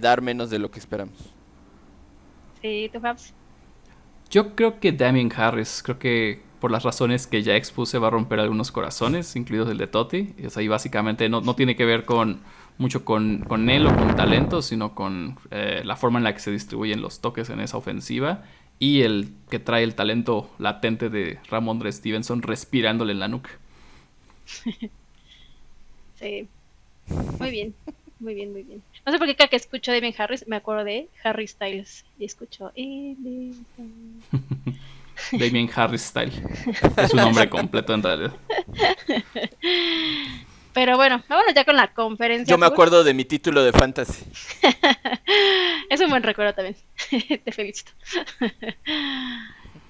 [0.00, 1.16] dar menos de lo que esperamos.
[2.60, 3.00] Sí, ¿tú,
[4.30, 8.10] Yo creo que Damien Harris, creo que por las razones que ya expuse va a
[8.10, 10.34] romper algunos corazones, incluidos el de Totti.
[10.36, 12.42] Y, básicamente no, no, tiene que ver con
[12.80, 16.40] mucho con, con él o con talento, sino con eh, la forma en la que
[16.40, 18.42] se distribuyen los toques en esa ofensiva
[18.78, 23.50] y el que trae el talento latente de Ramondre Stevenson respirándole en la nuca.
[26.18, 26.46] Sí,
[27.38, 27.74] muy bien.
[28.18, 28.82] Muy bien, muy bien.
[29.06, 32.26] No sé por qué cada que escucho Damien Harris me acuerdo de Harry Styles y
[32.26, 32.70] escucho
[35.32, 36.32] Damien Harris Style.
[36.98, 38.34] Es un nombre completo en realidad.
[40.72, 42.52] Pero bueno, vámonos ya con la conferencia.
[42.52, 44.24] Yo me acuerdo de mi título de fantasy.
[45.90, 46.76] es un buen recuerdo también.
[47.44, 47.92] Te felicito.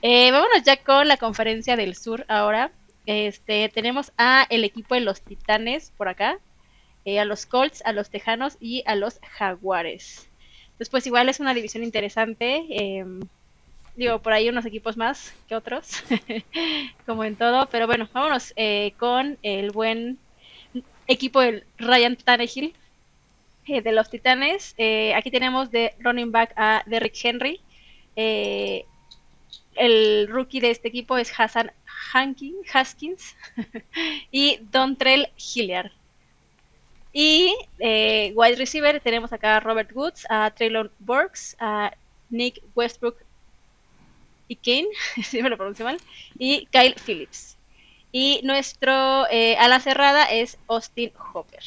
[0.03, 2.73] Eh, vámonos ya con la conferencia del sur ahora.
[3.05, 6.39] Este, tenemos a el equipo de los Titanes por acá,
[7.05, 10.29] eh, a los Colts, a los Tejanos y a los Jaguares.
[10.79, 12.65] Después igual es una división interesante.
[12.71, 13.21] Em,
[13.97, 16.03] digo, por ahí unos equipos más que otros,
[17.07, 17.69] como en todo.
[17.71, 20.19] Pero bueno, vámonos eh, con el buen
[21.11, 22.75] equipo del Ryan Tannehill
[23.67, 24.75] eh, de los Titanes.
[25.15, 27.61] aquí tenemos de running back a Derrick Henry.
[28.17, 28.85] el
[30.29, 31.73] rookie de este equipo es Hassan
[32.73, 33.37] Haskins
[34.31, 35.93] y Dontrell Hilliard.
[37.13, 41.93] Y eh, wide receiver tenemos acá a Robert Woods, a Traylon Burks, a
[42.31, 43.17] Nick Westbrook
[44.47, 44.89] y Kane,
[45.25, 45.99] si me lo pronuncio mal,
[46.39, 47.57] y Kyle Phillips.
[48.13, 51.63] Y nuestro eh, ala cerrada es Austin Hopper.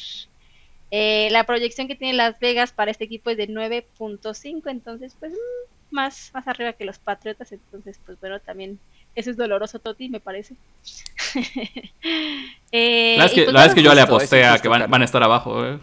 [0.90, 5.32] Eh, la proyección que tiene Las Vegas para este equipo es de 9.5, entonces pues
[5.32, 8.78] mm, más, más arriba que los Patriotas, entonces pues bueno, también
[9.14, 10.56] eso es doloroso, Toti, me parece.
[12.72, 15.64] eh, la verdad es que, pues yo le aposté a que van, a estar abajo.
[15.64, 15.78] Eh.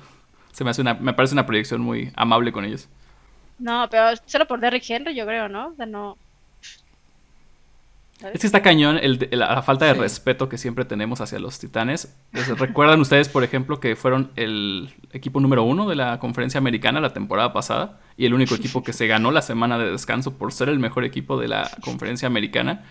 [0.51, 2.89] Se me, hace una, me parece una proyección muy amable con ellos.
[3.57, 5.67] No, pero solo por Derrick Henry, yo creo, ¿no?
[5.67, 6.17] O sea, no.
[8.33, 12.15] Es que está cañón el, la falta de respeto que siempre tenemos hacia los titanes.
[12.57, 17.13] ¿Recuerdan ustedes, por ejemplo, que fueron el equipo número uno de la conferencia americana la
[17.13, 17.99] temporada pasada?
[18.17, 21.03] Y el único equipo que se ganó la semana de descanso por ser el mejor
[21.03, 22.83] equipo de la conferencia americana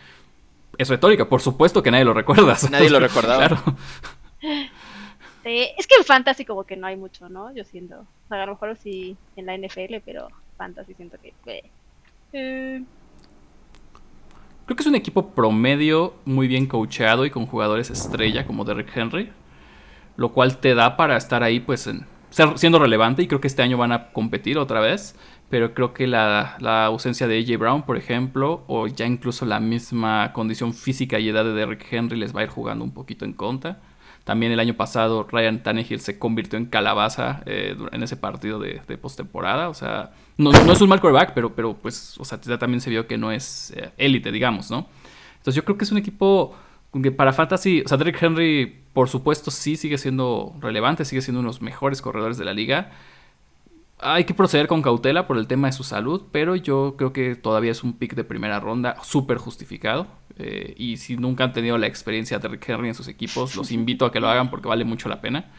[0.78, 2.56] es retórica, por supuesto que nadie lo recuerda.
[2.70, 3.48] Nadie lo recordaba.
[3.48, 3.76] Claro.
[5.44, 7.54] es que en fantasy como que no hay mucho, ¿no?
[7.54, 8.00] Yo siento.
[8.00, 11.64] O sea, a lo mejor sí en la NFL, pero fantasy siento que...
[12.32, 12.82] Eh.
[14.70, 18.96] Creo que es un equipo promedio muy bien coacheado y con jugadores estrella como Derrick
[18.96, 19.32] Henry,
[20.16, 22.06] lo cual te da para estar ahí pues en,
[22.54, 25.16] siendo relevante y creo que este año van a competir otra vez
[25.48, 26.56] pero creo que la,
[26.86, 31.44] ausencia de AJ Brown, por ejemplo, o ya incluso la misma condición física y edad
[31.44, 33.80] de Derrick Henry les va a ir jugando un poquito en contra.
[34.30, 38.80] También el año pasado Ryan Tannehill se convirtió en calabaza eh, en ese partido de,
[38.86, 39.68] de postemporada.
[39.68, 43.08] O sea, no, es un mal quarterback, pero, pero pues, o sea, también se vio
[43.08, 44.86] que no es eh, élite, digamos, ¿no?
[45.38, 46.54] Entonces yo creo que es un equipo
[47.02, 51.40] que para Fantasy, o sea, Derrick Henry, por supuesto, sí sigue siendo relevante, sigue siendo
[51.40, 52.92] uno de los mejores corredores de la liga.
[53.98, 57.34] Hay que proceder con cautela por el tema de su salud, pero yo creo que
[57.34, 60.06] todavía es un pick de primera ronda súper justificado.
[60.42, 63.70] Eh, y si nunca han tenido la experiencia de Derrick Henry en sus equipos, los
[63.70, 65.50] invito a que lo hagan porque vale mucho la pena.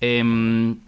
[0.00, 0.78] Em,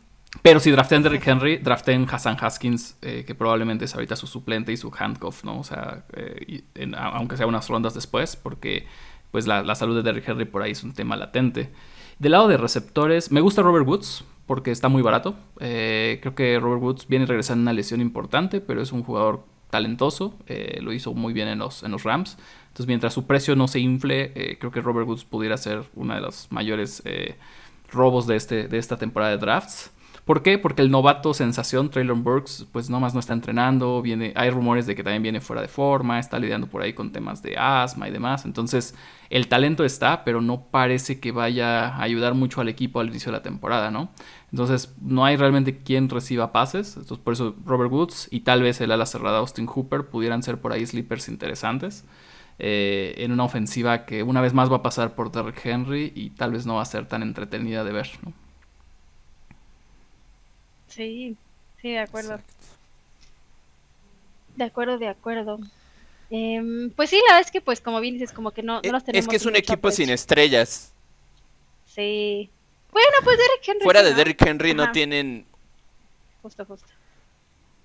[0.42, 4.72] pero si draftean Derrick Henry, draften Hassan Haskins, eh, que probablemente es ahorita su suplente
[4.72, 5.58] y su handcuff, ¿no?
[5.58, 6.62] O sea, eh,
[6.96, 8.86] aunque sea unas rondas después, porque
[9.30, 11.70] pues la, salud de Derrick Henry por ahí es un tema latente.
[12.18, 15.34] Del lado de receptores, me gusta Robert Woods porque está muy barato.
[15.58, 20.38] Eh, creo que Robert Woods viene regresando una lesión importante, pero es un jugador talentoso.
[20.80, 22.36] Lo hizo muy bien en los, en los Rams.
[22.74, 26.14] Entonces, mientras su precio no se infle, eh, creo que Robert Woods pudiera ser uno
[26.14, 27.02] de los mayores
[27.92, 29.92] robos de, este, de esta temporada de drafts.
[30.24, 30.56] ¿Por qué?
[30.58, 34.94] Porque el novato sensación, Traylon Burks, pues nomás no está entrenando, viene, hay rumores de
[34.94, 38.10] que también viene fuera de forma, está lidiando por ahí con temas de asma y
[38.10, 38.46] demás.
[38.46, 38.94] Entonces,
[39.28, 43.32] el talento está, pero no parece que vaya a ayudar mucho al equipo al inicio
[43.32, 44.08] de la temporada, ¿no?
[44.50, 46.96] Entonces, no hay realmente quien reciba pases.
[46.96, 50.58] Entonces, por eso Robert Woods y tal vez el ala cerrada Austin Hooper pudieran ser
[50.58, 52.06] por ahí sleepers interesantes.
[52.58, 56.30] Eh, en una ofensiva que una vez más va a pasar por Derrick Henry y
[56.30, 58.32] tal vez no va a ser tan entretenida de ver, ¿no?
[60.86, 61.36] Sí,
[61.82, 62.40] sí, de acuerdo.
[64.54, 65.58] De acuerdo, de acuerdo.
[66.30, 68.92] Em, pues sí, la verdad es que, pues, como bien dices, como que no, no
[68.92, 69.24] los tenemos.
[69.24, 70.92] Es que es un equipo sin estrellas.
[71.86, 72.48] Sí.
[72.92, 73.82] Bueno, pues Derrick Henry.
[73.82, 75.44] Fuera de Derrick Henry no tienen.
[76.42, 76.86] Justo, justo.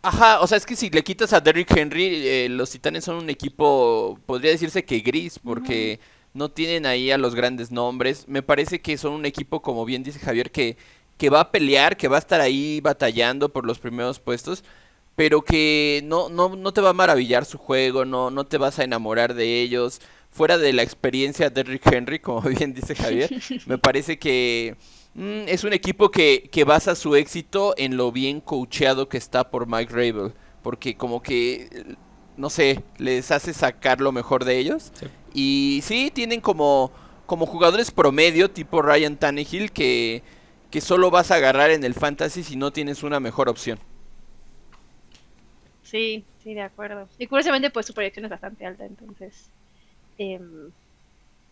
[0.02, 3.18] Ajá, o sea, es que si le quitas a Derrick Henry, eh, los Titanes son
[3.18, 6.00] un equipo, podría decirse que gris, porque
[6.34, 8.26] no tienen ahí a los grandes nombres.
[8.28, 10.78] Me parece que son un equipo, como bien dice Javier, que
[11.20, 14.64] que va a pelear, que va a estar ahí batallando por los primeros puestos,
[15.18, 18.80] pero que no, no, no te va a maravillar su juego, no, no te vas
[18.80, 20.00] a enamorar de ellos.
[20.32, 23.30] Fuera de la experiencia de Rick Henry, como bien dice Javier,
[23.66, 24.78] me parece que
[25.14, 29.50] mm, es un equipo que, que basa su éxito en lo bien coacheado que está
[29.50, 30.34] por Mike Rabel,
[30.64, 31.96] porque como que,
[32.38, 34.92] no sé, les hace sacar lo mejor de ellos.
[35.34, 36.92] Y sí, tienen como,
[37.26, 40.24] como jugadores promedio, tipo Ryan Tannehill, que
[40.70, 43.80] que solo vas a agarrar en el fantasy si no tienes una mejor opción.
[45.84, 47.08] Sí, sí, de acuerdo.
[47.18, 49.50] Y curiosamente, pues su proyección es bastante alta, entonces,
[50.18, 50.72] em,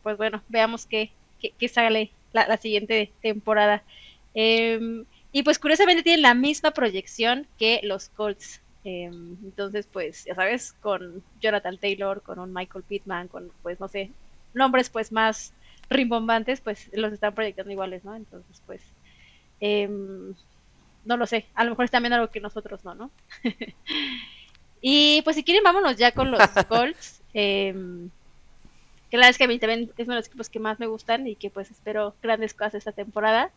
[0.03, 3.84] pues bueno, veamos qué, qué, sale la, siguiente temporada.
[4.34, 8.62] Em, y pues curiosamente tienen la misma proyección que los Colts.
[8.84, 13.88] Em, entonces, pues, ya sabes, con Jonathan Taylor, con un Michael Pittman, con, pues, no
[13.88, 14.12] sé,
[14.54, 15.54] nombres pues más
[15.90, 18.16] rimbombantes, pues los están proyectando iguales, ¿no?
[18.16, 18.82] Entonces, pues,
[19.60, 20.36] Em,
[21.06, 23.12] no lo sé, a lo mejor están viendo algo que nosotros no, ¿no?
[24.82, 27.22] y pues si quieren, vámonos ya con los Colts.
[29.10, 30.80] Que la verdad es que a mí también es uno de los equipos que más
[30.80, 33.51] me gustan y que pues espero grandes cosas esta temporada.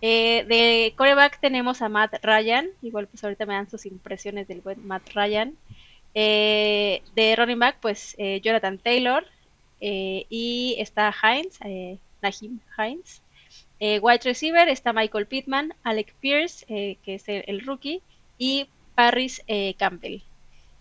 [0.00, 4.60] Eh, de coreback tenemos a Matt Ryan, igual pues ahorita me dan sus impresiones del
[4.60, 5.56] buen Matt Ryan.
[6.14, 9.26] Eh, de running back, pues eh, Jonathan Taylor
[9.80, 11.58] y está Hines,
[12.22, 13.20] Nahim Hines.
[13.80, 18.00] Wide receiver está Michael Pittman, Alec Pierce, que es el, rookie,
[18.38, 19.42] y Paris
[19.76, 20.22] Campbell.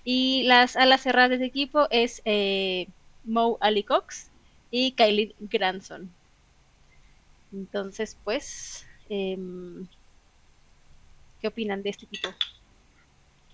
[0.06, 2.22] Y las alas cerradas de este equipo es
[3.26, 4.30] Mo Ali Cox
[4.72, 6.10] y Kylie Granson.
[7.54, 9.88] Entonces, pues, em,
[11.40, 12.30] ¿qué opinan de este equipo?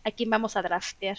[0.04, 1.18] ¿A quién vamos a draftear?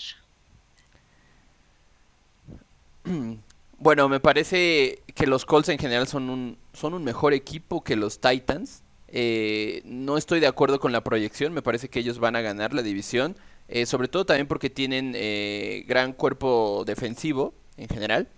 [3.82, 7.96] Bueno, me parece que los Colts en general son un, son un mejor equipo que
[7.96, 8.82] los Titans.
[9.08, 12.74] Eh, no estoy de acuerdo con la proyección, me parece que ellos van a ganar
[12.74, 13.36] la división,
[13.68, 18.28] eh, sobre todo también porque tienen eh, gran cuerpo defensivo en general.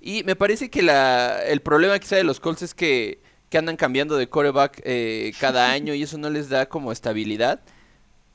[0.00, 3.76] Y me parece que la, el problema quizá de los Colts es que, que andan
[3.76, 4.82] cambiando de quarterback
[5.38, 7.60] cada año y eso no les da como estabilidad.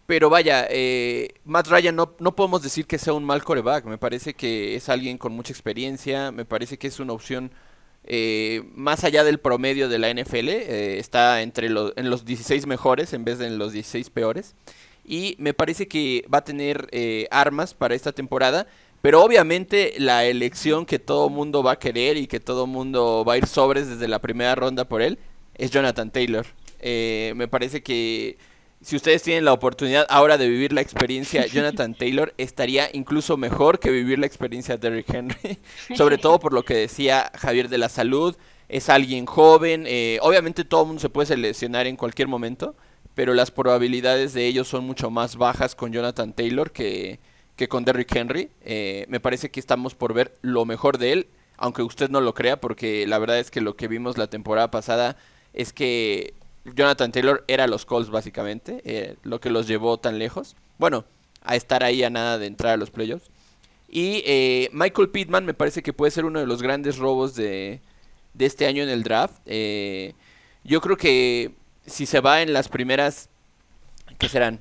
[0.05, 3.85] Pero vaya, eh, Matt Ryan no, no podemos decir que sea un mal coreback.
[3.85, 6.31] Me parece que es alguien con mucha experiencia.
[6.31, 7.51] Me parece que es una opción
[8.03, 10.49] eh, más allá del promedio de la NFL.
[10.49, 14.53] Eh, está entre en los 16 mejores en vez de en los 16 peores.
[15.03, 16.89] Y me parece que va a tener
[17.31, 18.67] armas para esta temporada.
[19.01, 23.33] Pero obviamente la elección que todo mundo va a querer y que todo mundo va
[23.33, 25.19] a ir sobres desde la primera ronda por él
[25.53, 26.45] es Jonathan Taylor.
[26.81, 28.37] me parece que
[28.85, 33.79] si ustedes tienen la oportunidad ahora de vivir la experiencia Jonathan Taylor, estaría incluso mejor
[33.79, 35.57] que vivir la experiencia Derrick Henry,
[35.97, 38.35] sobre todo por lo que decía Javier de la salud.
[38.69, 39.85] es alguien joven.
[39.87, 42.75] Eh, obviamente todo el mundo se puede seleccionar en cualquier momento,
[43.15, 47.19] pero las probabilidades de ellos son mucho más bajas con Jonathan Taylor que,
[47.55, 48.49] que con Derrick Henry.
[48.61, 51.27] Eh, me parece que estamos por ver lo mejor de él,
[51.57, 54.71] aunque usted no lo crea, porque la verdad es que lo que vimos la temporada
[54.71, 55.17] pasada
[55.53, 56.33] es que
[56.65, 60.55] Jonathan Taylor era los Colts básicamente, eh, lo que los llevó tan lejos.
[60.77, 61.05] Bueno,
[61.41, 63.29] a estar ahí a nada de entrar a los playoffs.
[63.87, 67.81] Y eh, Michael Pittman me parece que puede ser uno de los grandes robos de,
[68.33, 69.35] de este año en el draft.
[69.45, 70.13] Eh,
[70.63, 71.53] yo creo que
[71.85, 73.29] si se va en las primeras,
[74.17, 74.59] ¿qué serán?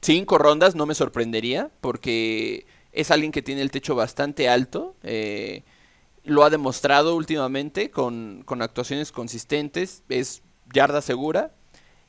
[0.00, 4.96] Cinco rondas, no me sorprendería, porque es alguien que tiene el techo bastante alto.
[5.02, 5.62] Eh,
[6.24, 10.42] lo ha demostrado últimamente con, actuaciones consistentes, es
[10.72, 11.52] yarda segura.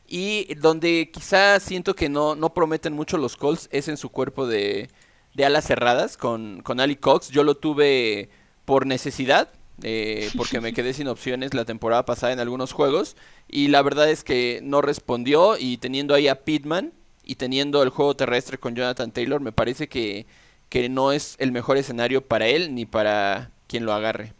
[0.07, 4.45] Y donde quizá siento que no, no prometen mucho los Colts es en su cuerpo
[4.45, 4.89] de,
[5.33, 7.29] de alas cerradas con, con Ali Cox.
[7.29, 8.29] Yo lo tuve
[8.65, 13.15] por necesidad, eh, porque me quedé sin opciones la temporada pasada en algunos juegos.
[13.47, 16.91] Y la verdad es que no respondió y teniendo ahí a Pittman
[17.23, 20.25] y teniendo el juego terrestre con Jonathan Taylor, me parece que,
[20.69, 24.33] que no es el mejor escenario para él ni para quien lo agarre.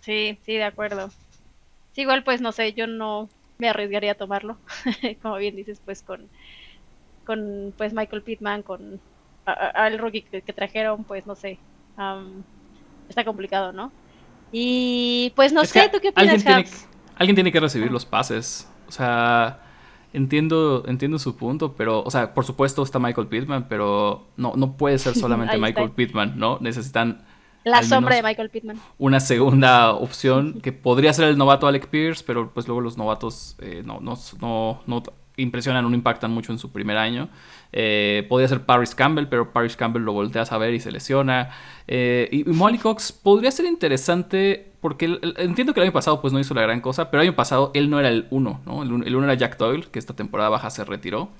[0.00, 1.10] Sí, sí, de acuerdo.
[1.92, 3.28] Sí, igual pues no sé, yo no
[3.58, 4.58] me arriesgaría a tomarlo,
[5.22, 6.28] como bien dices, pues con,
[7.24, 9.00] con pues Michael Pittman, con
[9.46, 11.58] al rookie que, trajeron, pues no sé,
[13.08, 13.92] está complicado, ¿no?
[14.52, 16.86] Y pues no sé, ¿tú qué opinas, alguien tiene,
[17.16, 19.60] alguien tiene que recibir los pases, o sea,
[20.16, 24.76] entiendo, entiendo su punto, pero, o sea, por supuesto está Michael Pittman, pero no, no
[24.76, 26.58] puede ser solamente Michael Pittman, ¿no?
[26.60, 27.22] Necesitan...
[27.64, 28.80] La sombra de Michael Pittman.
[28.96, 33.56] Una segunda opción que podría ser el novato Alec Pierce, pero pues luego los novatos
[33.60, 35.02] eh, no, no, no, no
[35.36, 37.28] impresionan, no impactan mucho en su primer año.
[37.72, 41.50] Eh, podría ser Paris Campbell, pero Paris Campbell lo voltea a saber y se lesiona.
[41.86, 46.38] Eh, y, Molly Cox podría ser interesante porque entiendo que el año pasado pues no
[46.38, 48.84] hizo la gran cosa, pero el año pasado él no era el uno, ¿no?
[48.84, 51.30] El, uno era Jack Doyle, que esta temporada baja se retiró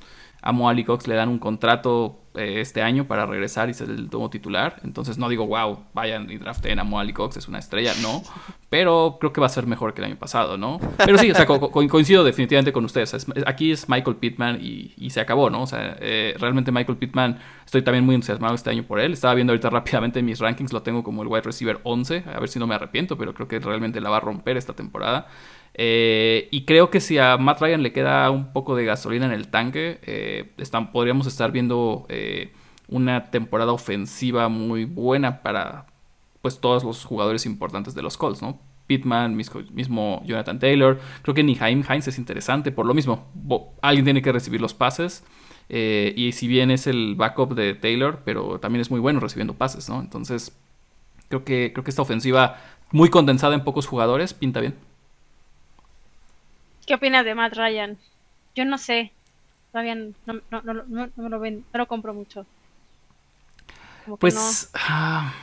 [0.42, 4.09] a Mo Cox le dan un contrato eh, este año para regresar y ser el
[4.09, 4.80] nuevo titular.
[4.84, 8.22] Entonces no digo, wow, vayan y draften a Mo Cox, es una estrella, no.
[8.68, 10.80] Pero creo que va a ser mejor que el año pasado, ¿no?
[10.97, 13.26] Pero sí, o sea, coincido definitivamente con ustedes.
[13.47, 15.62] aquí es Michael Pittman y, se acabó, ¿no?
[15.62, 19.12] O sea, eh, realmente Michael Pittman, estoy también muy entusiasmado este año por él.
[19.12, 22.49] Estaba viendo ahorita rápidamente mis rankings, lo tengo como el wide receiver 11, a ver
[22.49, 25.28] si no me arrepiento, pero creo que realmente la va a romper esta temporada.
[25.75, 29.33] Eh, y creo que si a Matt Ryan le queda un poco de gasolina en
[29.33, 30.51] el tanque, eh,
[30.93, 32.53] podríamos estar viendo eh,
[32.89, 35.87] una temporada ofensiva muy buena para
[36.41, 38.59] pues todos los jugadores importantes de los Colts, ¿no?
[38.87, 41.01] Pittman, mismo Jonathan Taylor.
[41.23, 43.27] Creo que ni Jaime Hines es interesante por lo mismo.
[43.83, 45.25] Alguien tiene que recibir los pases.
[45.69, 49.89] y si bien es el backup de Taylor, pero también es muy bueno recibiendo pases,
[49.89, 50.01] ¿no?
[50.01, 50.57] Entonces,
[51.29, 52.59] creo que, creo que esta ofensiva
[52.93, 54.77] muy condensada en pocos jugadores pinta bien.
[56.87, 57.99] ¿Qué opinas de Matt Ryan?
[58.55, 59.12] Yo no sé.
[59.72, 60.12] Todavía no,
[60.51, 62.47] no, no, no lo, ven, no lo compro mucho.
[64.18, 64.70] pues.
[64.74, 65.34] Ah,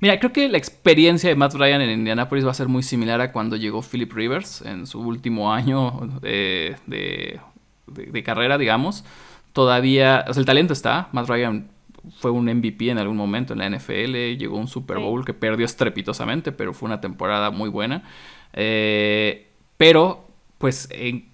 [0.00, 3.20] mira, creo que la experiencia de Matt Ryan en Indianapolis va a ser muy similar
[3.20, 9.04] a cuando llegó Philip Rivers en su último año de, de, carrera, digamos.
[9.52, 10.24] Todavía.
[10.26, 11.08] O sea, el talento está.
[11.12, 11.68] Matt Ryan
[12.18, 14.38] fue un MVP en algún momento en la NFL.
[14.38, 18.02] Llegó a un Super Bowl que perdió estrepitosamente, pero fue una temporada muy buena.
[18.54, 20.27] Eh, pero
[20.58, 20.88] pues,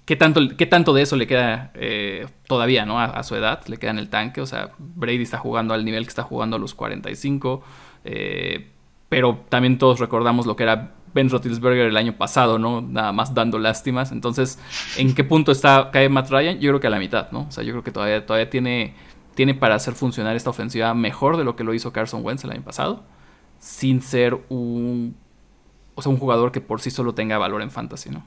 [0.05, 3.01] ¿qué, tanto, ¿qué tanto de eso le queda eh, todavía, ¿no?
[3.01, 4.43] A, su edad, le queda en el tanque.
[4.43, 7.63] O sea, Brady está jugando al nivel que está jugando a los 45.
[8.05, 8.71] Eh,
[9.09, 12.83] pero también todos recordamos lo que era Ben Roethlisberger el año pasado, ¿no?
[12.83, 14.13] Nada más dando lástimas.
[14.13, 14.59] Entonces,
[14.99, 16.59] ¿en qué punto está cae Matt Ryan?
[16.59, 17.47] Yo creo que a la mitad, ¿no?
[17.49, 18.95] O sea, yo creo que todavía, todavía tiene,
[19.35, 22.51] tiene para hacer funcionar esta ofensiva mejor de lo que lo hizo Carson Wentz el
[22.51, 23.05] año pasado.
[23.59, 25.17] Sin ser un,
[25.95, 28.25] o sea, un jugador que por sí solo tenga valor en fantasy, ¿no?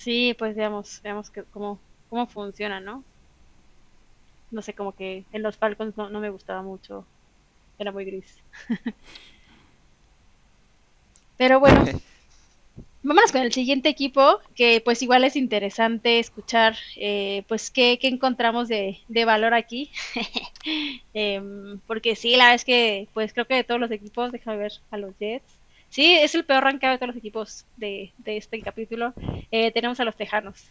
[0.00, 1.78] Sí, pues veamos, veamos que, cómo,
[2.08, 3.04] cómo funciona, ¿no?
[4.50, 7.04] No sé, como que en los Falcons no, me gustaba mucho.
[7.78, 8.38] Era muy gris.
[11.36, 11.84] Pero bueno,
[13.02, 18.08] vámonos con el siguiente equipo, que pues igual es interesante escuchar, eh, pues qué, qué,
[18.08, 19.90] encontramos de, de valor aquí.
[21.12, 24.56] Em, porque sí, la verdad es que pues creo que de todos los equipos, déjame
[24.56, 25.59] ver a los Jets,
[25.90, 29.12] Sí, es el peor rankeado de todos los equipos de, este capítulo.
[29.50, 30.70] Eh, tenemos a los Tejanos.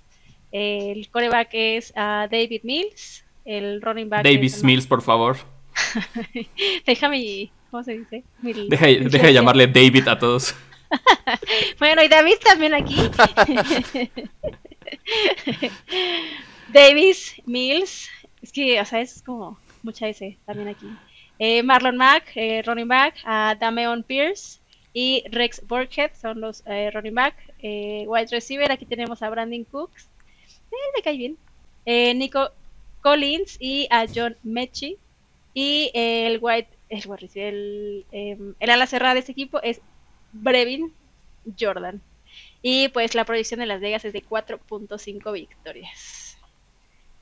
[0.52, 3.26] el coreback es a David Mills.
[3.44, 4.24] El running back.
[4.24, 5.38] David Mills, por favor.
[6.86, 7.52] Déjame.
[7.70, 8.24] ¿Cómo se dice?
[8.42, 10.56] deja, deja de llamarle David a todos.
[11.80, 12.96] bueno, y David también aquí.
[16.74, 18.10] Davis Mills.
[18.42, 20.88] Es que, o sea, es como mucha S también aquí.
[21.38, 24.60] Eh, Marlon Mack, eh, Ronnie Mack, a Dameon Pierce
[24.94, 27.36] y Rex Burkhead son los eh, Ronnie Mack.
[27.62, 30.08] Eh, wide receiver, aquí tenemos a Brandon Cooks,
[30.72, 31.38] eh, le cae bien.
[31.86, 32.52] Nico
[33.02, 34.98] Collins y a John Mechie.
[35.54, 39.82] Y el white, el, em, el, ala cerrada de este equipo es
[40.32, 40.94] Brevin
[41.60, 42.02] Jordan.
[42.62, 46.38] Y pues la proyección de Las Vegas es de 4.5 victorias.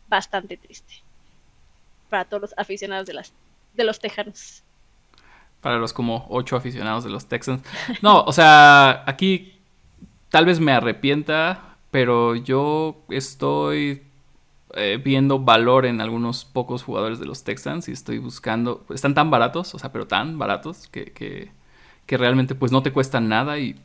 [0.09, 0.95] Bastante triste.
[2.09, 3.33] Para todos los aficionados de, las,
[3.73, 4.63] de los Tejanos.
[5.67, 7.61] Para los como 8 aficionados de los Texans.
[8.01, 9.59] No, o sea, aquí
[10.29, 14.01] tal vez me arrepienta, pero yo estoy
[14.75, 19.29] eh, viendo valor en algunos pocos jugadores de los Texans y estoy buscando, están tan
[19.29, 21.51] baratos, o sea, pero tan baratos que, que,
[22.05, 23.75] que realmente pues no te cuestan nada y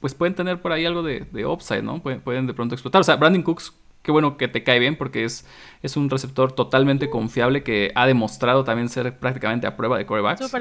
[0.00, 2.02] pues pueden tener por ahí algo de, de upside, ¿no?
[2.02, 3.02] Pueden, pueden, de pronto explotar.
[3.02, 3.72] O sea, Brandon Cooks,
[4.02, 5.46] qué bueno que te cae bien porque es,
[5.82, 10.52] es un receptor totalmente confiable que ha demostrado también ser prácticamente a prueba de corebacks,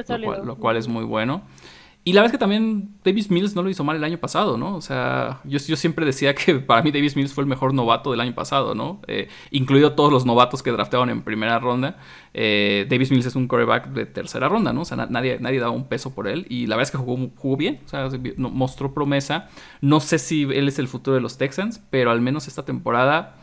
[0.44, 1.44] lo cual, es muy bueno.
[2.06, 4.58] Y la verdad es que también Davis Mills no lo hizo mal el año pasado,
[4.58, 4.76] ¿no?
[4.76, 8.12] O sea, yo, yo siempre decía que para mí Davis Mills fue el mejor novato
[8.12, 9.02] del año pasado, ¿no?
[9.08, 11.98] Eh, incluido todos los novatos que draftearon en primera ronda.
[12.34, 14.82] Eh, Davis Mills es un coreback de tercera ronda, ¿no?
[14.82, 16.46] O sea, nadie, nadie daba un peso por él.
[16.50, 19.50] Y la verdad es que jugó, jugó bien, o sea, mostró promesa.
[19.82, 23.36] No sé si él es el futuro de los Texans, pero al menos esta temporada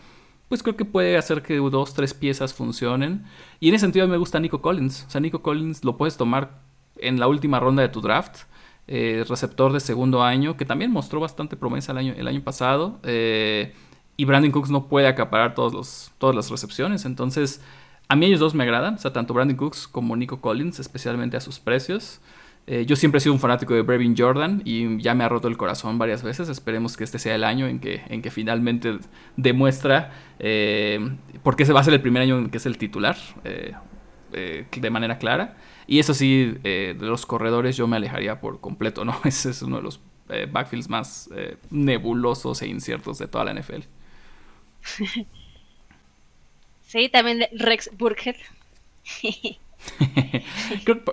[0.48, 3.24] pues creo que puede hacer que dos, tres piezas funcionen.
[3.58, 5.04] Y en ese sentido me gusta Nico Collins.
[5.08, 6.65] O sea, Nico Collins lo puedes tomar
[7.00, 8.44] en la última ronda de tu draft.
[8.88, 13.00] Eh, receptor de segundo año, que también mostró bastante promesa el año, el año pasado.
[13.02, 13.74] Eh,
[14.16, 17.04] y Brandon Cooks no puede acaparar todos los, todas las recepciones.
[17.04, 17.60] Entonces,
[18.08, 18.94] a mí ellos dos me agradan.
[18.94, 22.20] O sea, tanto Brandon Cooks como Nico Collins, especialmente a sus precios.
[22.68, 25.48] Eh, yo siempre he sido un fanático de Brevin Jordan y ya me ha roto
[25.48, 26.48] el corazón varias veces.
[26.48, 28.98] Esperemos que este sea el año en que, en que finalmente
[29.36, 30.12] demuestra
[31.42, 33.16] por qué se va a ser el primer año en que es el titular
[34.36, 35.56] de manera clara.
[35.86, 39.20] Y eso sí, eh, de los corredores yo me alejaría por completo, ¿no?
[39.24, 43.54] Ese es uno de los eh, backfields más eh, nebulosos e inciertos de toda la
[43.54, 43.82] NFL.
[46.86, 48.36] Sí, también de Rex Burkhead.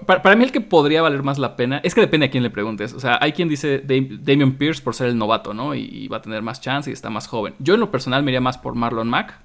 [0.05, 2.51] para, mí el que podría valer más la pena es que depende a quién le
[2.51, 2.93] preguntes.
[2.93, 5.73] O sea, hay quien dice Damian Pierce por ser el novato, ¿no?
[5.73, 7.55] Y, va a tener más chance y está más joven.
[7.59, 9.39] Yo en lo personal me iría más por Marlon Mack,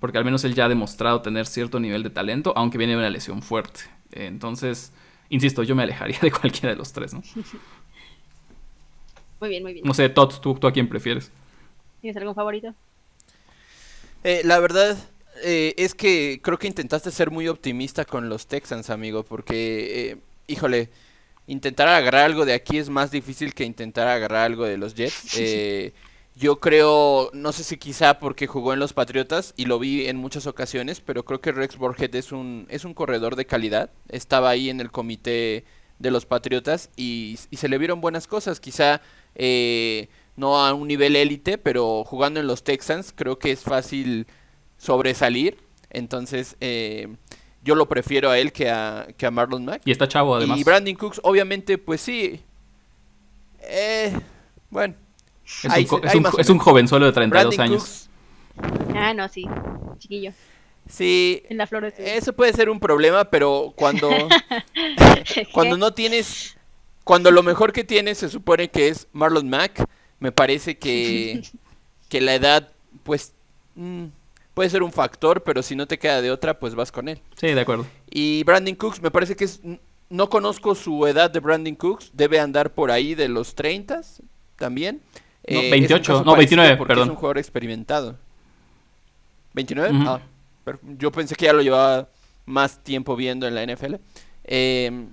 [0.00, 2.98] porque al menos él ya ha demostrado tener cierto nivel de talento, aunque viene de
[2.98, 3.80] una lesión fuerte.
[4.12, 4.92] Entonces,
[5.28, 7.22] insisto, yo me alejaría de cualquiera de los tres, ¿no?
[9.40, 9.84] Muy bien, muy bien.
[9.84, 11.30] No sé, Todd, ¿tú, a quién prefieres?
[12.00, 12.74] ¿Tienes algún favorito?
[14.22, 14.96] Eh, la verdad
[15.42, 20.16] eh, es que creo que intentaste ser muy optimista con los Texans, amigo, porque, eh,
[20.46, 20.90] híjole,
[21.46, 25.36] intentar agarrar algo de aquí es más difícil que intentar agarrar algo de los Jets.
[25.38, 25.92] Eh,
[26.36, 30.16] yo creo, no sé si quizá porque jugó en los Patriotas y lo vi en
[30.16, 33.90] muchas ocasiones, pero creo que Rex Borget es un, es un corredor de calidad.
[34.08, 35.64] Estaba ahí en el comité
[36.00, 38.58] de los Patriotas y, se le vieron buenas cosas.
[38.58, 39.00] Quizá
[39.36, 44.26] eh, no a un nivel élite, pero jugando en los Texans creo que es fácil
[44.76, 45.58] sobresalir.
[45.90, 47.14] Entonces, eh,
[47.62, 49.82] yo lo prefiero a él que a, que a Marlon Mack.
[49.84, 50.58] Y está chavo además.
[50.58, 52.40] Y Brandon Cooks, obviamente, pues sí.
[53.60, 54.12] Eh,
[54.68, 55.03] bueno
[55.44, 58.08] es, un, jovenzuelo de 32 años.
[58.94, 59.46] Ah, no, sí.
[59.98, 60.32] Chiquillo.
[60.88, 61.42] Sí.
[61.48, 64.10] En la flor Eso puede ser un problema, pero cuando.
[65.52, 66.56] cuando no tienes.
[67.04, 69.84] Cuando lo mejor que tienes se supone que es Marlon Mack,
[70.20, 71.42] me parece que.
[72.08, 72.70] que la edad,
[73.02, 73.32] pues.
[73.74, 74.06] Mm,
[74.54, 77.20] puede ser un factor, pero si no te queda de otra, pues vas con él.
[77.36, 77.86] Sí, de acuerdo.
[78.10, 79.60] Y Brandon Cooks, me parece que es.
[80.10, 84.02] No conozco su edad de Brandon Cooks, debe andar por ahí de los 30
[84.56, 85.00] también.
[85.46, 87.04] No, 28, eh, no, 29, perdón.
[87.04, 88.16] Es un jugador experimentado.
[89.54, 90.04] ¿29?
[90.06, 90.20] Ah,
[90.98, 92.08] yo pensé que ya lo llevaba
[92.46, 93.96] más tiempo viendo en la NFL.
[94.44, 95.08] Em,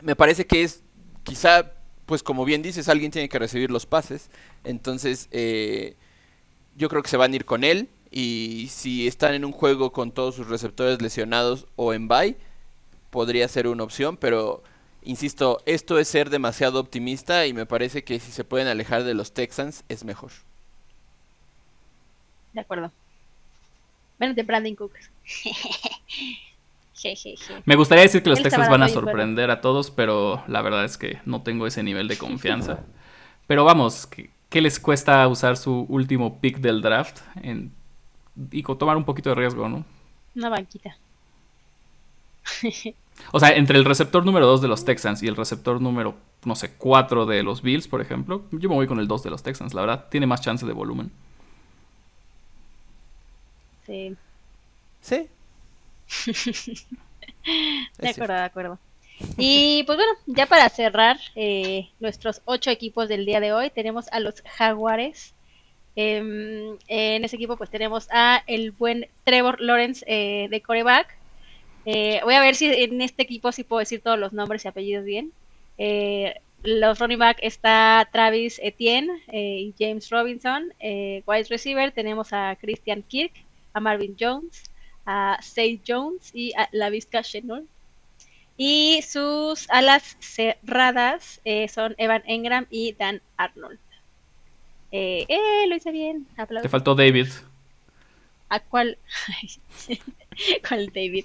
[0.00, 0.82] me parece que es,
[1.22, 1.72] quizá,
[2.06, 4.30] pues como bien dices, alguien tiene que recibir los pases.
[4.64, 5.94] Entonces, eh,
[6.76, 7.88] yo creo que se van a ir con él.
[8.10, 12.36] Y si están en un juego con todos sus receptores lesionados o en bye,
[13.10, 14.16] podría ser una opción.
[14.16, 14.64] Pero
[15.02, 19.14] Insisto, esto es ser demasiado optimista y me parece que si se pueden alejar de
[19.14, 20.30] los Texans es mejor.
[22.52, 22.92] De acuerdo.
[24.18, 25.10] De Brandon Cooks.
[27.64, 30.98] me gustaría decir que los Texans van a sorprender a todos, pero la verdad es
[30.98, 32.80] que no tengo ese nivel de confianza.
[33.46, 37.72] pero vamos, ¿qué, les cuesta usar su último pick del draft en,
[38.50, 39.86] y tomar un poquito de riesgo, no?
[40.36, 40.94] Una banquita.
[43.32, 46.54] O sea, entre el receptor número 2 de los Texans y el receptor número, no
[46.54, 49.42] sé, 4 de los Bills, por ejemplo, yo me voy con el 2 de los
[49.42, 50.06] Texans, la verdad.
[50.10, 51.10] Tiene más chance de volumen.
[53.86, 54.16] Sí.
[55.00, 55.28] ¿Sí?
[57.98, 58.78] de acuerdo, de acuerdo.
[59.36, 64.08] Y pues bueno, ya para cerrar eh, nuestros ocho equipos del día de hoy, tenemos
[64.12, 65.34] a los Jaguares.
[65.96, 71.16] Em, en ese equipo pues tenemos a el buen Trevor Lawrence eh, de coreback.
[71.86, 74.68] Eh, voy a ver si en este equipo sí puedo decir todos los nombres y
[74.68, 75.32] apellidos bien.
[76.62, 80.72] los running back está Travis Etienne y James Robinson.
[80.80, 83.32] wide receiver tenemos a Christian Kirk,
[83.72, 84.64] a Marvin Jones,
[85.06, 87.66] a Say Jones y a Lavisca Chenol.
[88.62, 93.78] Y sus alas cerradas eh, son Evan Engram y Dan Arnold.
[94.92, 96.26] Eh, eh lo hice bien.
[96.60, 97.28] Te faltó David.
[98.50, 98.98] ¿A cuál?
[100.68, 101.24] ¿Cuál David?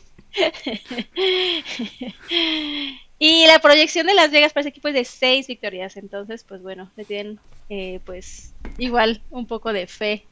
[3.20, 5.98] Y la proyección de Las Vegas para ese equipo es de seis victorias.
[5.98, 10.26] Entonces, pues bueno, le tienen eh, pues igual un poco de fe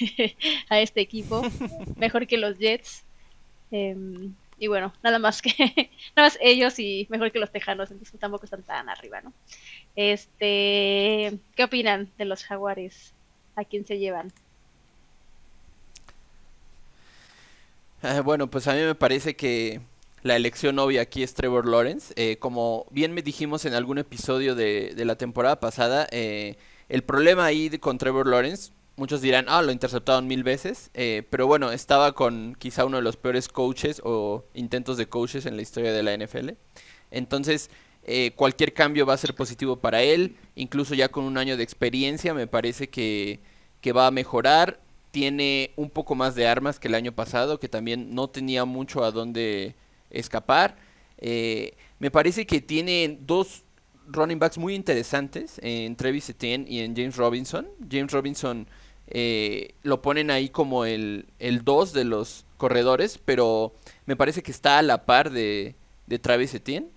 [0.68, 1.42] a este equipo.
[1.96, 3.04] Mejor que los Jets.
[3.70, 5.50] Em, y bueno, nada más que
[6.16, 9.32] nada más ellos y mejor que los Tejanos, entonces tampoco están tan arriba, ¿no?
[9.96, 13.14] Este, ¿qué opinan de los Jaguares?
[13.56, 14.32] ¿A quién se llevan?
[18.24, 19.80] Bueno, pues a mí me parece que
[20.22, 22.12] la elección obvia aquí es Trevor Lawrence.
[22.16, 26.56] Eh, como bien me dijimos en algún episodio de, de la temporada pasada, eh,
[26.88, 31.46] el problema ahí con Trevor Lawrence Muchos dirán, ah, lo interceptaron mil veces, eh, pero
[31.46, 35.62] bueno, estaba con quizá uno de los peores coaches o intentos de coaches en la
[35.62, 36.50] historia de la NFL.
[37.10, 37.70] Entonces,
[38.04, 41.62] eh, cualquier cambio va a ser positivo para él, incluso ya con un año de
[41.62, 43.40] experiencia, me parece que,
[43.80, 44.80] que va a mejorar.
[45.10, 49.04] Tiene un poco más de armas que el año pasado, que también no tenía mucho
[49.04, 49.74] a dónde
[50.10, 50.76] escapar.
[51.18, 53.64] Eh, me parece que tiene dos
[54.06, 57.68] running backs muy interesantes en Travis Etienne y en James Robinson.
[57.90, 58.66] James Robinson
[59.08, 63.74] eh, lo ponen ahí como el 2 de los corredores, pero
[64.06, 65.74] me parece que está a la par de,
[66.06, 66.88] de Travis Etienne.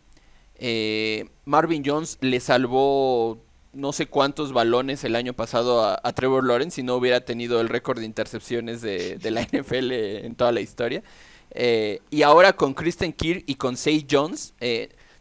[0.56, 3.42] Eh, Marvin Jones le salvó
[3.74, 7.70] no sé cuántos balones el año pasado a, Trevor Lawrence si no hubiera tenido el
[7.70, 11.04] récord de intercepciones de, la NFL en toda la historia.
[11.52, 14.54] Eh, y ahora con Kristen Kirk y con Say Jones,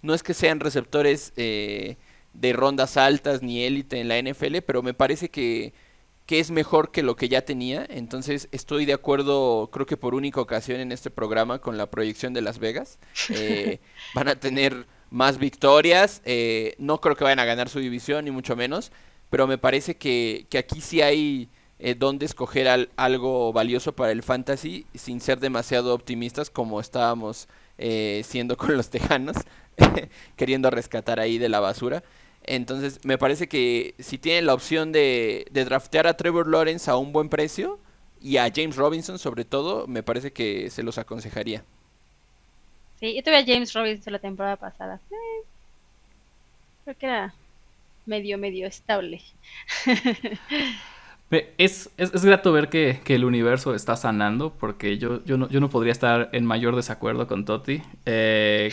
[0.02, 1.96] no es que sean receptores de
[2.52, 5.72] rondas altas ni élite en la NFL, pero me parece que
[6.26, 7.86] que es mejor que lo que ya tenía.
[7.88, 12.32] Entonces estoy de acuerdo, creo que por única ocasión en este programa con la proyección
[12.32, 12.98] de Las Vegas.
[13.28, 13.80] Eh,
[14.14, 16.22] van a tener más victorias.
[16.24, 18.90] Eh, no creo que vayan a ganar su división, ni mucho menos.
[19.30, 21.48] Pero me parece que, que aquí sí hay
[21.78, 27.48] eh, donde escoger algo valioso para el fantasy sin ser demasiado optimistas como estábamos
[28.22, 29.36] siendo con los tejanos,
[30.36, 32.04] queriendo rescatar ahí de la basura.
[32.44, 36.96] Entonces, me parece que si tienen la opción de, de draftear a Trevor Lawrence a
[36.96, 37.80] un buen precio
[38.20, 41.64] y a James Robinson sobre todo, me parece que se los aconsejaría.
[43.02, 45.02] Sí, yo tuve a James Robinson la temporada pasada.
[45.10, 45.44] Eh,
[46.84, 47.34] creo que era
[48.06, 49.22] medio, medio estable.
[51.56, 55.70] Es, es, grato ver que, el universo está sanando, porque yo, yo, no, yo no
[55.70, 57.80] podría estar en mayor desacuerdo con Totti.
[58.04, 58.70] Eh,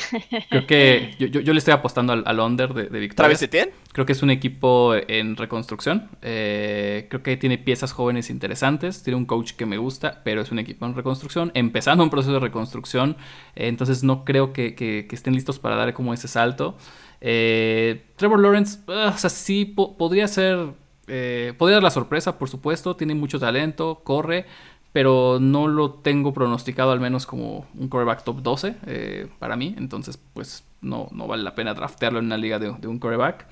[0.49, 3.33] creo que yo, yo, le estoy apostando al, al under de, de Victoria.
[3.37, 6.09] ¿Travis Creo que es un equipo en reconstrucción.
[6.21, 9.03] Eh, creo que tiene piezas jóvenes interesantes.
[9.03, 11.51] Tiene un coach que me gusta, pero es un equipo en reconstrucción.
[11.53, 13.15] Empezando un proceso de reconstrucción.
[13.55, 16.77] Eh, entonces no creo que, que, estén listos para dar como ese salto.
[17.21, 20.73] Trevor Lawrence, o sea, sí podría ser
[21.09, 24.45] eh, podría dar la sorpresa, por supuesto, tiene mucho talento, corre,
[24.91, 29.75] pero no lo tengo pronosticado al menos como un coreback top 12 eh, para mí,
[29.77, 33.47] entonces pues no, no vale la pena draftearlo en una liga de, un coreback.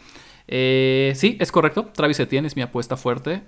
[0.47, 3.43] Eh, sí, es correcto, Travis Etienne es mi apuesta fuerte.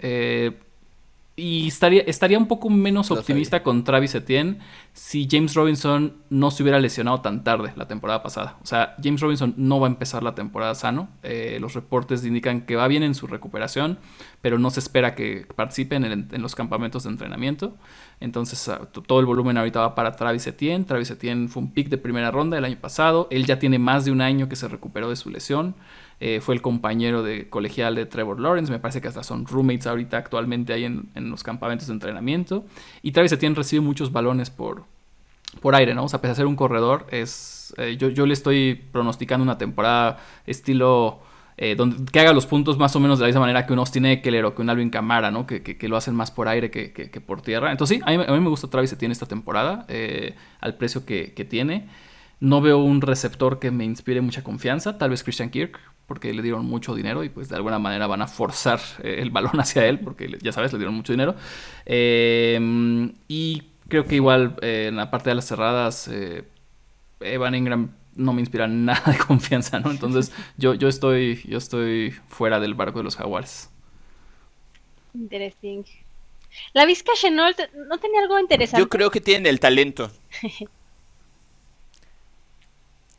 [1.40, 4.60] Y estaría, estaría un poco menos optimista con Travis Etienne
[4.94, 8.58] si James Robinson no se hubiera lesionado tan tarde la temporada pasada.
[8.62, 11.10] O sea, James Robinson no va a empezar la temporada sano.
[11.24, 13.98] Eh, los reportes indican que va bien en su recuperación,
[14.42, 17.76] pero no se espera que participe en, los campamentos de entrenamiento.
[18.20, 20.84] Entonces, ah, todo el volumen ahorita va para Travis Etienne.
[20.84, 23.28] Travis Etienne fue un pick de primera ronda el año pasado.
[23.32, 25.76] Él ya tiene más de un año que se recuperó de su lesión.
[26.22, 28.72] Eh, fue el compañero de colegial de Trevor Lawrence.
[28.72, 32.66] Me parece que hasta son roommates ahorita actualmente ahí en, los campamentos de entrenamiento.
[33.02, 34.84] Y Travis Etienne recibe muchos balones por,
[35.62, 36.04] por aire, ¿no?
[36.04, 39.58] O sea, pese a ser un corredor, es, eh, yo, yo, le estoy pronosticando una
[39.58, 41.22] temporada estilo...
[41.62, 43.80] Eh, donde, que haga los puntos más o menos de la misma manera que un
[43.80, 45.46] Austin Eckler o que un Alvin Camara, ¿no?
[45.46, 47.70] Que, que, lo hacen más por aire que, que por tierra.
[47.74, 49.86] Entonces sí, a mí, a mí, me gusta Travis Etienne esta temporada,
[50.62, 51.90] al precio que, tiene.
[52.40, 56.42] No veo un receptor que me inspire mucha confianza, tal vez Christian Kirk, porque le
[56.42, 59.86] dieron mucho dinero y pues de alguna manera van a forzar eh, el balón hacia
[59.86, 61.36] él, porque ya sabes, le dieron mucho dinero.
[61.86, 66.44] Em, y creo que igual eh, en la parte de las cerradas, eh,
[67.22, 69.92] Evan Ingram no me inspira nada de confianza, ¿no?
[69.92, 73.70] Entonces yo, yo, estoy, yo estoy fuera del barco de los jaguares.
[75.14, 75.84] Interesting.
[76.74, 78.82] La Vizca Chenault no tenía algo interesante.
[78.82, 80.12] Yo creo que tienen el talento.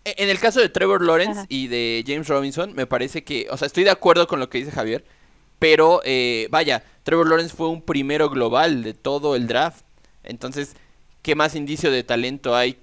[0.05, 3.57] E, en el caso de Trevor Lawrence y de James Robinson, me parece que, o
[3.57, 5.05] sea, estoy de acuerdo con lo que dice Javier,
[5.59, 9.85] pero eh, vaya, Trevor Lawrence fue un primero global de todo el draft.
[10.25, 10.75] Entonces,
[11.23, 12.79] ¿qué más indicio de talento hay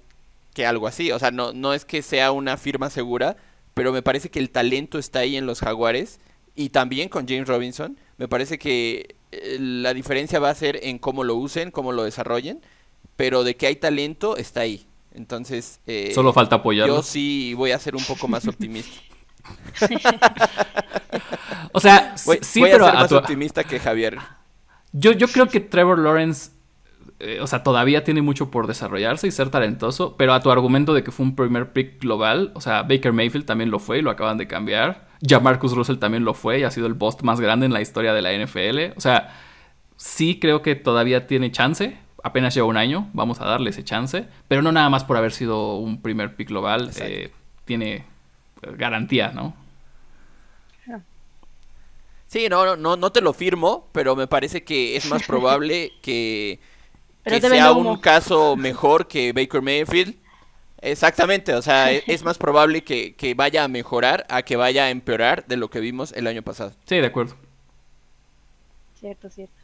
[0.54, 1.10] que algo así?
[1.12, 3.36] O sea, no, no es que sea una firma segura,
[3.74, 6.20] pero me parece que el talento está ahí en los Jaguares
[6.54, 7.96] y también con James Robinson.
[8.16, 12.04] Me parece que eh, la diferencia va a ser en cómo lo usen, cómo lo
[12.04, 12.60] desarrollen,
[13.16, 14.86] pero de que hay talento está ahí.
[15.12, 16.96] Entonces, eh, solo falta apoyarlo.
[16.96, 19.00] Yo sí voy a ser un poco más optimista.
[21.72, 24.18] o sea, sí, pero a ser más optimista que Javier.
[24.92, 26.50] Yo, yo creo que Trevor Lawrence,
[27.18, 30.94] eh, o sea, todavía tiene mucho por desarrollarse y ser talentoso, pero a tu argumento
[30.94, 34.02] de que fue un primer pick global, o sea, Baker Mayfield también lo fue y
[34.02, 35.08] lo acaban de cambiar.
[35.20, 37.80] Ya Marcus Russell también lo fue y ha sido el bust más grande en la
[37.80, 38.96] historia de la NFL.
[38.96, 39.34] O sea,
[39.96, 41.98] sí creo que todavía tiene chance.
[42.22, 44.26] Apenas lleva un año, vamos a darle ese chance.
[44.48, 46.90] Pero no nada más por haber sido un primer pick global.
[47.00, 47.32] Eh,
[47.64, 48.04] tiene
[48.62, 49.54] garantía, ¿no?
[52.28, 56.60] Sí, no, no, no te lo firmo, pero me parece que es más probable que,
[57.24, 60.14] sea un caso mejor que Baker Mayfield.
[60.80, 65.46] Exactamente, o sea, es más probable que, vaya a mejorar a que vaya a empeorar
[65.46, 66.72] de lo que vimos el año pasado.
[66.84, 67.34] Sí, de acuerdo.
[69.00, 69.57] Cierto, cierto.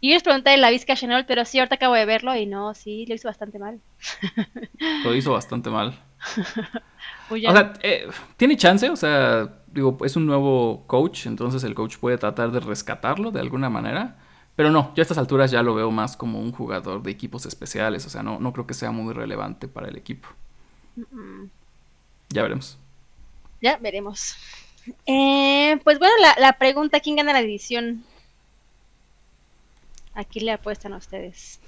[0.00, 2.46] Y yo les pregunté de la Vizca Chanel, pero sí, ahorita acabo de verlo y
[2.46, 3.80] no, sí, lo hizo bastante mal.
[5.04, 5.98] Lo hizo bastante mal.
[7.30, 11.98] o sea, eh, tiene chance, o sea, digo, es un nuevo coach, entonces el coach
[11.98, 14.16] puede tratar de rescatarlo de alguna manera.
[14.56, 17.46] Pero no, yo a estas alturas ya lo veo más como un jugador de equipos
[17.46, 20.28] especiales, o sea, no, no creo que sea muy relevante para el equipo.
[22.30, 22.78] Ya veremos.
[23.60, 24.34] Ya veremos.
[25.06, 28.04] Eh, pues bueno, la, la, pregunta, ¿quién gana la edición?
[30.20, 31.58] Aquí le apuestan a ustedes.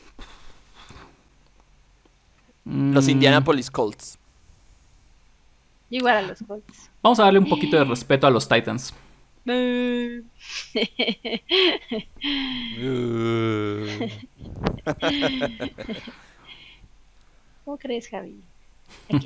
[2.66, 3.10] Los mm.
[3.10, 4.18] Indianapolis Colts.
[5.88, 6.90] Igual a los Colts.
[7.02, 8.92] Vamos a darle un poquito de respeto a los Titans.
[17.64, 18.38] ¿Cómo crees, Javi?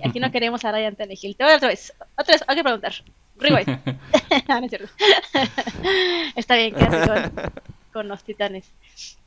[0.05, 1.35] Aquí, no queremos a Ryan Tannehill.
[1.35, 1.93] Te voy otra vez.
[2.17, 2.93] Otra vez, hay que preguntar.
[3.39, 3.67] Rewind.
[4.49, 4.89] no, es cierto.
[6.37, 7.53] Está bien, quédate con,
[7.97, 8.71] con los titanes.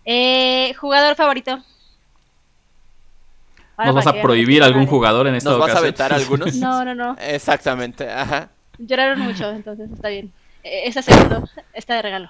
[0.05, 1.57] Eh, ¿Jugador favorito?
[3.83, 6.53] ¿Nos vas a prohibir algún jugador en esta ¿Nos vas a vetar algunos?
[6.57, 7.15] No, no, no.
[7.19, 8.49] Exactamente, ajá.
[8.77, 10.31] Lloraron mucho, entonces está bien.
[10.63, 12.29] E, esa segundo está de regalo.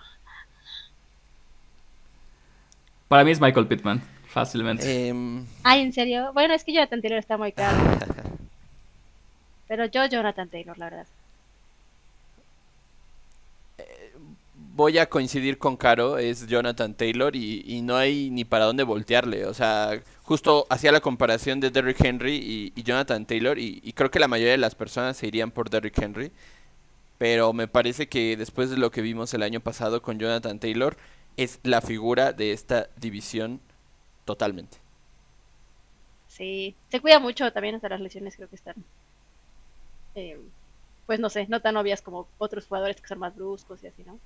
[3.09, 5.09] Para mí es Michael Pittman, fácilmente.
[5.09, 6.31] Em, Ay, ¿en serio?
[6.31, 7.77] Bueno, es que Jonathan Taylor está muy caro.
[9.67, 11.07] Pero yo Jonathan Taylor, la verdad.
[14.79, 19.45] Voy a coincidir con Caro, es Jonathan Taylor y, no hay ni para dónde voltearle.
[19.45, 24.19] O sea, justo hacía la comparación de Derrick Henry y, Jonathan Taylor y, creo que
[24.19, 26.31] la mayoría de las personas se irían por Derrick Henry.
[27.17, 30.95] Pero me parece que después de lo que vimos el año pasado con Jonathan Taylor,
[31.35, 33.59] es la figura de esta división
[34.23, 34.77] totalmente.
[36.29, 38.75] Sí, se cuida mucho también hasta las lesiones, creo que están.
[40.15, 40.39] Eh,
[41.05, 44.03] pues no sé, no tan obvias como otros jugadores que son más bruscos y así,
[44.05, 44.17] ¿no?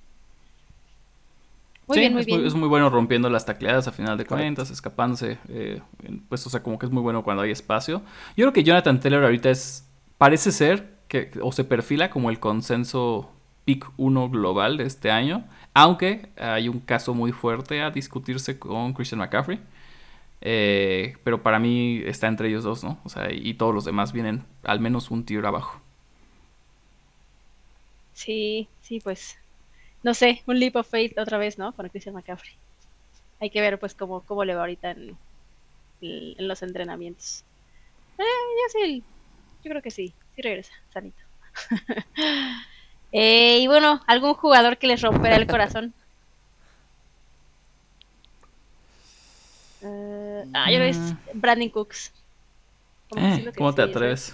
[1.92, 5.38] Sí, es, Muy, bueno rompiendo las tacleadas a final de cuentas, escapándose.
[5.50, 5.82] Eh,
[6.30, 8.02] pues, o sea, como que es muy bueno cuando hay espacio.
[8.38, 9.88] Yo creo que Jonathan Taylor ahorita es.
[10.18, 11.32] Parece ser que.
[11.42, 13.32] O se perfila como el consenso
[13.66, 15.46] pick 1 global de este año.
[15.74, 19.60] Aunque hay un caso muy fuerte a discutirse con Christian McCaffrey.
[20.46, 23.00] Eh, pero para mí está entre ellos dos, ¿no?
[23.06, 25.80] O sea, y todos los demás vienen al menos un tiro abajo.
[28.14, 29.38] Sí, sí, pues
[30.04, 31.74] no sé, un leap of faith otra vez, ¿no?
[31.74, 32.54] Con Christian McCaffrey.
[33.40, 35.18] Hay que ver, pues, cómo, cómo le va ahorita en,
[36.02, 37.44] en los entrenamientos.
[38.18, 39.04] Eh, yo sí,
[39.64, 41.18] yo creo que sí, sí regresa, sanito.
[43.12, 45.94] eh, y bueno, ¿algún jugador que les romperá el corazón?
[49.82, 51.18] Uh, ah, yo que es mm.
[51.34, 52.12] Brandon Cooks.
[53.18, 54.34] Eh, ¿Cómo te atreves?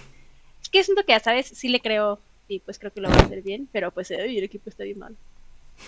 [0.62, 1.46] Es que siento que, ¿sabes?
[1.46, 4.42] Sí le creo y pues creo que lo va a hacer bien, pero pues el
[4.42, 5.16] equipo está bien mal.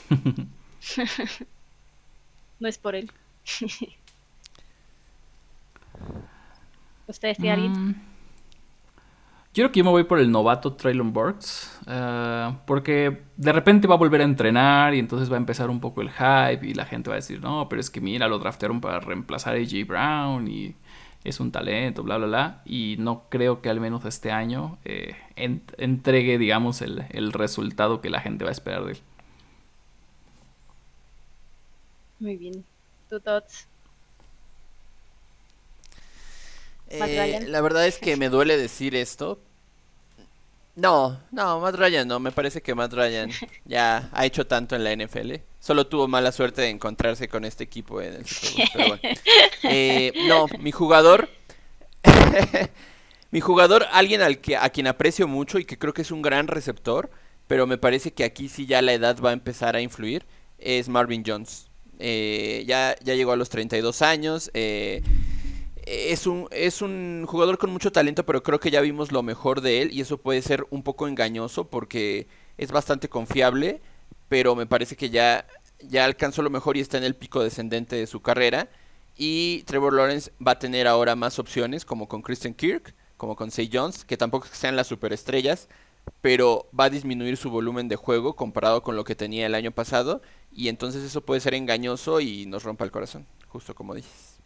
[2.61, 3.11] no es por él.
[7.07, 7.73] ¿Ustedes tienen alguien?
[7.73, 8.13] Mm.
[9.55, 11.79] Yo creo que yo me voy por el novato Traylon Burks.
[11.87, 15.79] Eh, porque de repente va a volver a entrenar y entonces va a empezar un
[15.79, 18.39] poco el hype y la gente va a decir, no, pero es que mira, lo
[18.39, 20.75] draftearon para reemplazar a AJ Brown y,
[21.25, 22.63] es un talento, bla, bla, bla.
[22.65, 28.11] Y no creo que al menos este año eh, entregue, digamos, el, el, resultado que
[28.11, 28.99] la gente va a esperar de él.
[32.23, 32.65] Muy bien.
[33.11, 33.67] ¿Tu thoughts?
[36.89, 39.41] Eh, la verdad es que me duele decir esto.
[40.77, 42.21] No, no, Matt Ryan no.
[42.21, 43.29] Me parece que Matt Ryan
[43.65, 45.35] ya ha hecho tanto en la NFL.
[45.59, 48.25] Solo tuvo mala suerte de encontrarse con este equipo en el
[48.73, 49.03] Pero bueno.
[49.65, 51.29] Eh, no, mi jugador.
[53.33, 56.23] mi jugador, alguien al que, a quien aprecio mucho y que creo que es un
[56.23, 57.11] gran receptor.
[57.49, 60.25] Pero me parece que aquí sí ya la edad va a empezar a influir.
[60.59, 61.72] Es Marvin Jones.
[62.05, 64.51] Eh, ya, ya llegó a los 32 años.
[64.55, 65.03] Eh,
[65.87, 69.61] es un, es un jugador con mucho talento, pero creo que ya vimos lo mejor
[69.61, 72.27] de él y eso puede ser un poco engañoso porque
[72.59, 73.81] es bastante confiable,
[74.29, 75.47] pero me parece que ya,
[75.81, 78.69] ya alcanzó lo mejor y está en el pico descendente de su carrera.
[79.17, 83.53] Y Trevor Lawrence va a tener ahora más opciones, como con Christian Kirk, como con
[83.53, 85.69] Say Jones, que tampoco sean las superestrellas,
[86.21, 89.73] pero va a disminuir su volumen de juego comparado con lo que tenía el año
[89.73, 90.23] pasado.
[90.53, 94.39] Y entonces eso puede ser engañoso y nos rompa el corazón, justo como dices.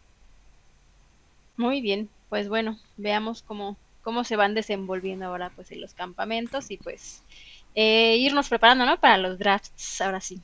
[1.57, 6.71] Muy bien, pues bueno, veamos cómo, cómo se van desenvolviendo ahora pues en los campamentos
[6.71, 7.23] y pues
[7.75, 8.99] eh, irnos preparando, ¿no?
[8.99, 10.41] Para los drafts, ahora sí.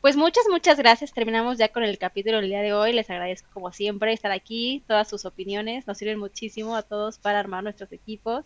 [0.00, 1.14] Pues muchas, muchas gracias.
[1.14, 2.92] Terminamos ya con el capítulo del día de hoy.
[2.92, 4.82] Les agradezco como siempre estar aquí.
[4.86, 8.44] Todas sus opiniones nos sirven muchísimo a todos para armar nuestros equipos.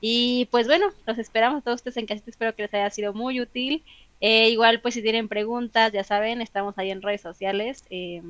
[0.00, 2.30] Y pues bueno, los esperamos a todos ustedes en casita.
[2.30, 3.82] Espero que les haya sido muy útil.
[4.20, 7.84] Eh, igual pues si tienen preguntas, ya saben, estamos ahí en redes sociales.
[7.90, 8.22] Eh,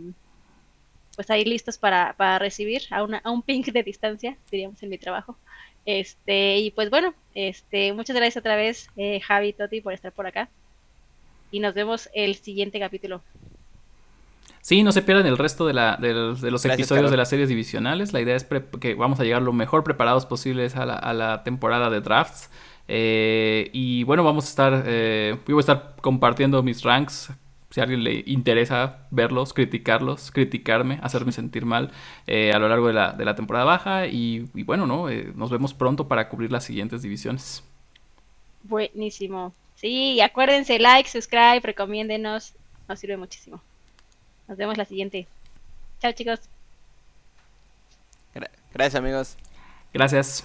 [1.17, 4.91] pues ahí listos para, para recibir a, una, a un ping de distancia, diríamos en
[4.91, 5.37] mi trabajo.
[5.87, 10.27] Este, y pues bueno, este, muchas gracias otra vez, eh, Javi Toti, por estar por
[10.27, 10.49] acá.
[11.51, 13.23] Y nos vemos el siguiente capítulo.
[14.67, 18.13] Sí, no se pierdan el resto de, la, de, los, episodios de las series divisionales.
[18.13, 18.45] La idea es
[18.81, 22.51] que vamos a llegar lo mejor preparados posibles a la, a la temporada de drafts.
[22.89, 27.31] Eh, y bueno, vamos a estar, eh, voy a estar compartiendo mis ranks
[27.71, 31.93] si a alguien le interesa verlos, criticarlos, criticarme, hacerme sentir mal
[32.27, 34.09] eh, a lo largo de la, de la temporada baja.
[34.09, 35.09] Y, bueno, ¿no?
[35.09, 37.63] Eh, nos vemos pronto para cubrir las siguientes divisiones.
[38.65, 39.53] Buenísimo.
[39.77, 42.53] Sí, acuérdense, like, subscribe, recomiéndenos.
[42.89, 43.63] Nos sirve muchísimo.
[44.49, 45.27] Nos vemos la siguiente.
[46.01, 46.41] Chao, chicos.
[48.77, 49.37] Gracias, amigos.
[49.95, 50.43] Gracias.